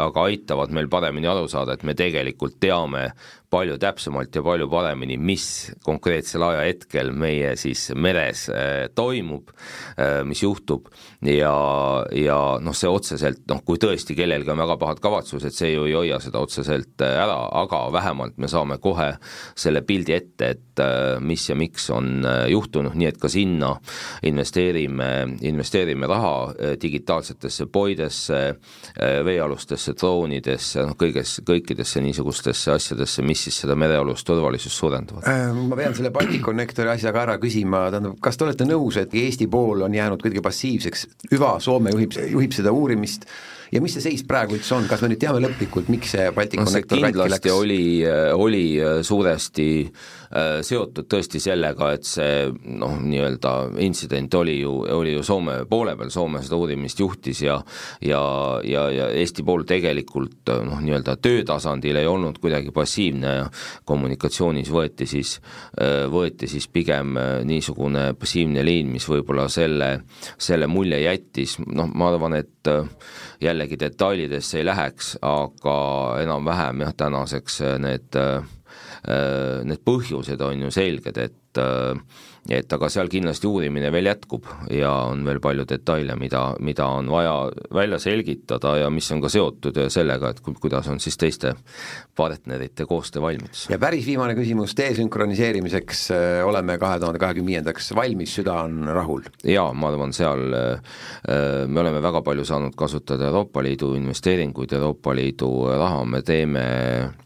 aga 0.05 0.27
aitavad 0.29 0.73
meil 0.75 0.89
paremini 0.93 1.29
aru 1.31 1.49
saada, 1.51 1.75
et 1.75 1.87
me 1.87 1.97
tegelikult 1.99 2.61
teame 2.63 3.09
palju 3.53 3.77
täpsemalt 3.81 4.35
ja 4.35 4.43
palju 4.45 4.69
paremini, 4.73 5.19
mis 5.21 5.45
konkreetsel 5.85 6.45
ajahetkel 6.47 7.13
meie 7.17 7.53
siis 7.61 7.91
meres 7.95 8.47
äh, 8.53 8.87
toimub, 8.97 9.53
äh, 9.99 10.23
mis 10.29 10.43
juhtub. 10.45 10.89
Ja, 11.27 11.53
ja 12.17 12.39
noh, 12.63 12.77
see 12.77 12.91
otseselt 12.91 13.45
noh, 13.51 13.63
kui 13.67 13.81
tõesti 13.83 14.17
kellelgi 14.19 14.53
on 14.53 14.63
väga 14.63 14.79
pahad 14.81 15.03
kavatsused, 15.05 15.55
see 15.55 15.73
ju 15.75 15.87
ei 15.89 15.97
hoia 15.97 16.21
seda 16.23 16.43
otseselt 16.43 17.05
äh, 17.05 17.17
ära, 17.25 17.39
aga 17.63 17.85
vähemalt 17.95 18.39
me 18.43 18.51
saame 18.51 18.79
kohe 18.83 19.13
selle 19.59 19.85
pildi 19.87 20.17
ette, 20.17 20.53
et 20.53 20.61
mis 21.21 21.43
ja 21.51 21.55
miks 21.59 21.91
on 21.93 22.25
juhtunud, 22.49 22.95
nii 22.97 23.11
et 23.11 23.19
ka 23.21 23.29
sinna 23.29 23.75
investeerime, 24.25 25.09
investeerime 25.45 26.09
raha 26.09 26.77
digitaalsetesse 26.81 27.67
poidesse, 27.69 28.39
veealustesse 29.27 29.93
droonidesse, 30.01 30.87
noh 30.89 30.97
kõiges, 30.99 31.37
kõikidesse 31.47 32.03
niisugustesse 32.05 32.73
asjadesse, 32.75 33.25
mis 33.27 33.45
siis 33.47 33.61
seda 33.65 33.77
merealust 33.79 34.27
turvalisust 34.27 34.79
suurendavad? 34.79 35.27
Äh, 35.29 35.53
ma 35.69 35.79
pean 35.79 35.95
selle 35.97 36.13
Balticconnectori 36.15 36.93
asja 36.95 37.13
ka 37.15 37.25
ära 37.27 37.39
küsima, 37.43 37.85
tähendab, 37.93 38.19
kas 38.23 38.39
te 38.39 38.47
olete 38.47 38.67
nõus, 38.69 38.99
et 39.01 39.15
Eesti 39.23 39.49
pool 39.53 39.85
on 39.87 39.95
jäänud 39.97 40.23
kuidagi 40.23 40.45
passiivseks, 40.45 41.07
hüva, 41.33 41.55
Soome 41.63 41.93
juhib, 42.03 42.19
juhib 42.37 42.57
seda 42.57 42.75
uurimist, 42.77 43.29
ja 43.73 43.81
mis 43.81 43.95
see 43.97 44.05
seis 44.05 44.25
praegu 44.29 44.59
üldse 44.59 44.75
on, 44.77 44.87
kas 44.89 45.03
me 45.03 45.09
nüüd 45.13 45.21
teame 45.23 45.41
lõplikult, 45.43 45.89
miks 45.93 46.13
see 46.13 46.27
Balticconnector 46.37 46.99
no, 46.99 47.07
katki 47.09 47.31
läks? 47.33 47.53
oli, 47.55 47.85
oli 48.37 48.65
suuresti 49.07 49.69
äh, 49.87 50.59
seotud 50.65 51.09
tõesti 51.11 51.41
sellega, 51.43 51.93
et 51.97 52.05
see 52.09 52.51
noh, 52.53 52.99
nii-öelda 53.01 53.53
intsident 53.85 54.35
oli 54.37 54.59
ju, 54.61 54.75
oli 54.93 55.15
ju 55.17 55.25
Soome 55.25 55.63
poole 55.71 55.95
peal, 55.97 56.13
Soome 56.13 56.43
seda 56.45 56.59
uurimist 56.61 57.01
juhtis 57.01 57.43
ja 57.47 57.57
ja, 58.05 58.21
ja, 58.69 58.85
ja 58.93 59.09
Eesti 59.23 59.45
pool 59.47 59.65
tegelikult 59.69 60.53
noh, 60.67 60.81
nii-öelda 60.85 61.17
töötasandil 61.25 62.01
ei 62.01 62.09
olnud 62.11 62.41
kuidagi 62.43 62.75
passiivne 62.77 63.35
ja 63.39 63.49
kommunikatsioonis 63.89 64.73
võeti 64.73 65.09
siis, 65.09 65.39
äh, 65.81 66.05
võeti 66.13 66.51
siis 66.51 66.69
pigem 66.69 67.17
äh, 67.21 67.33
niisugune 67.49 68.11
passiivne 68.21 68.65
liin, 68.69 68.93
mis 68.93 69.09
võib-olla 69.09 69.49
selle, 69.53 69.95
selle 70.37 70.69
mulje 70.69 71.01
jättis, 71.07 71.57
noh, 71.65 71.89
ma 71.95 72.09
arvan, 72.13 72.37
et 72.39 72.71
jällegi 73.43 73.79
detailidesse 73.81 74.61
ei 74.61 74.67
läheks, 74.67 75.17
aga 75.23 75.77
enam-vähem 76.23 76.85
jah, 76.87 76.95
tänaseks 76.97 77.61
need, 77.83 78.19
need 79.69 79.83
põhjused 79.85 80.41
on 80.47 80.67
ju 80.67 80.71
selged, 80.75 81.19
et 81.19 81.42
et 82.51 82.75
aga 82.75 82.89
seal 82.91 83.07
kindlasti 83.11 83.47
uurimine 83.47 83.91
veel 83.95 84.09
jätkub 84.11 84.49
ja 84.75 84.91
on 85.13 85.23
veel 85.27 85.39
palju 85.43 85.63
detaile, 85.69 86.17
mida, 86.19 86.41
mida 86.59 86.89
on 86.91 87.11
vaja 87.13 87.35
välja 87.75 88.01
selgitada 88.03 88.75
ja 88.81 88.89
mis 88.91 89.11
on 89.15 89.23
ka 89.23 89.31
seotud 89.31 89.79
sellega, 89.95 90.33
et 90.33 90.41
kuidas 90.43 90.89
on 90.91 90.99
siis 91.01 91.19
teiste 91.21 91.55
partnerite 92.19 92.87
koostöövalmidus. 92.89 93.69
ja 93.71 93.79
päris 93.79 94.07
viimane 94.07 94.35
küsimus, 94.35 94.75
desünkroniseerimiseks 94.77 96.05
äh, 96.11 96.43
oleme 96.47 96.79
kahe 96.83 96.99
tuhande 97.01 97.23
kahekümne 97.23 97.55
viiendaks 97.55 97.93
valmis, 97.95 98.35
süda 98.41 98.59
on 98.67 98.91
rahul? 98.91 99.23
jaa, 99.47 99.71
ma 99.73 99.93
arvan, 99.93 100.13
seal 100.17 100.59
äh, 100.59 100.97
me 101.69 101.85
oleme 101.85 102.03
väga 102.03 102.25
palju 102.27 102.45
saanud 102.49 102.75
kasutada 102.77 103.31
Euroopa 103.31 103.63
Liidu 103.63 103.95
investeeringuid, 104.01 104.75
Euroopa 104.81 105.15
Liidu 105.15 105.53
raha, 105.79 106.05
me 106.05 106.23
teeme 106.27 106.63
Äh, 106.63 107.22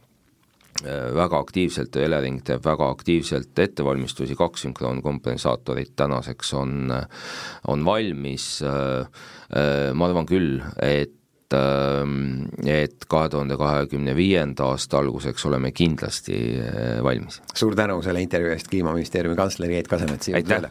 väga 1.14 1.38
aktiivselt, 1.38 1.96
Elering 1.96 2.40
teeb 2.46 2.64
väga 2.64 2.88
aktiivselt 2.92 3.58
ettevalmistusi, 3.58 4.36
kaks 4.38 4.66
sünkroonkompensaatorit 4.66 5.94
tänaseks 5.96 6.54
on, 6.54 6.92
on 7.68 7.84
valmis, 7.84 8.48
äh, 8.62 9.06
äh, 9.56 9.92
ma 9.94 10.10
arvan 10.10 10.28
küll, 10.28 10.60
et 10.82 11.14
et 11.46 13.04
kahe 13.06 13.28
tuhande 13.30 13.54
kahekümne 13.54 14.16
viienda 14.18 14.64
aasta 14.72 14.98
alguseks 14.98 15.44
oleme 15.46 15.70
kindlasti 15.70 16.40
valmis. 17.06 17.38
suur 17.54 17.76
tänu 17.78 18.00
selle 18.02 18.24
intervjuu 18.24 18.50
eest, 18.50 18.66
Kliimaministeeriumi 18.72 19.38
kantsler 19.38 19.70
Keit 19.70 19.88
Kasemets, 19.88 20.32
aitäh! 20.34 20.66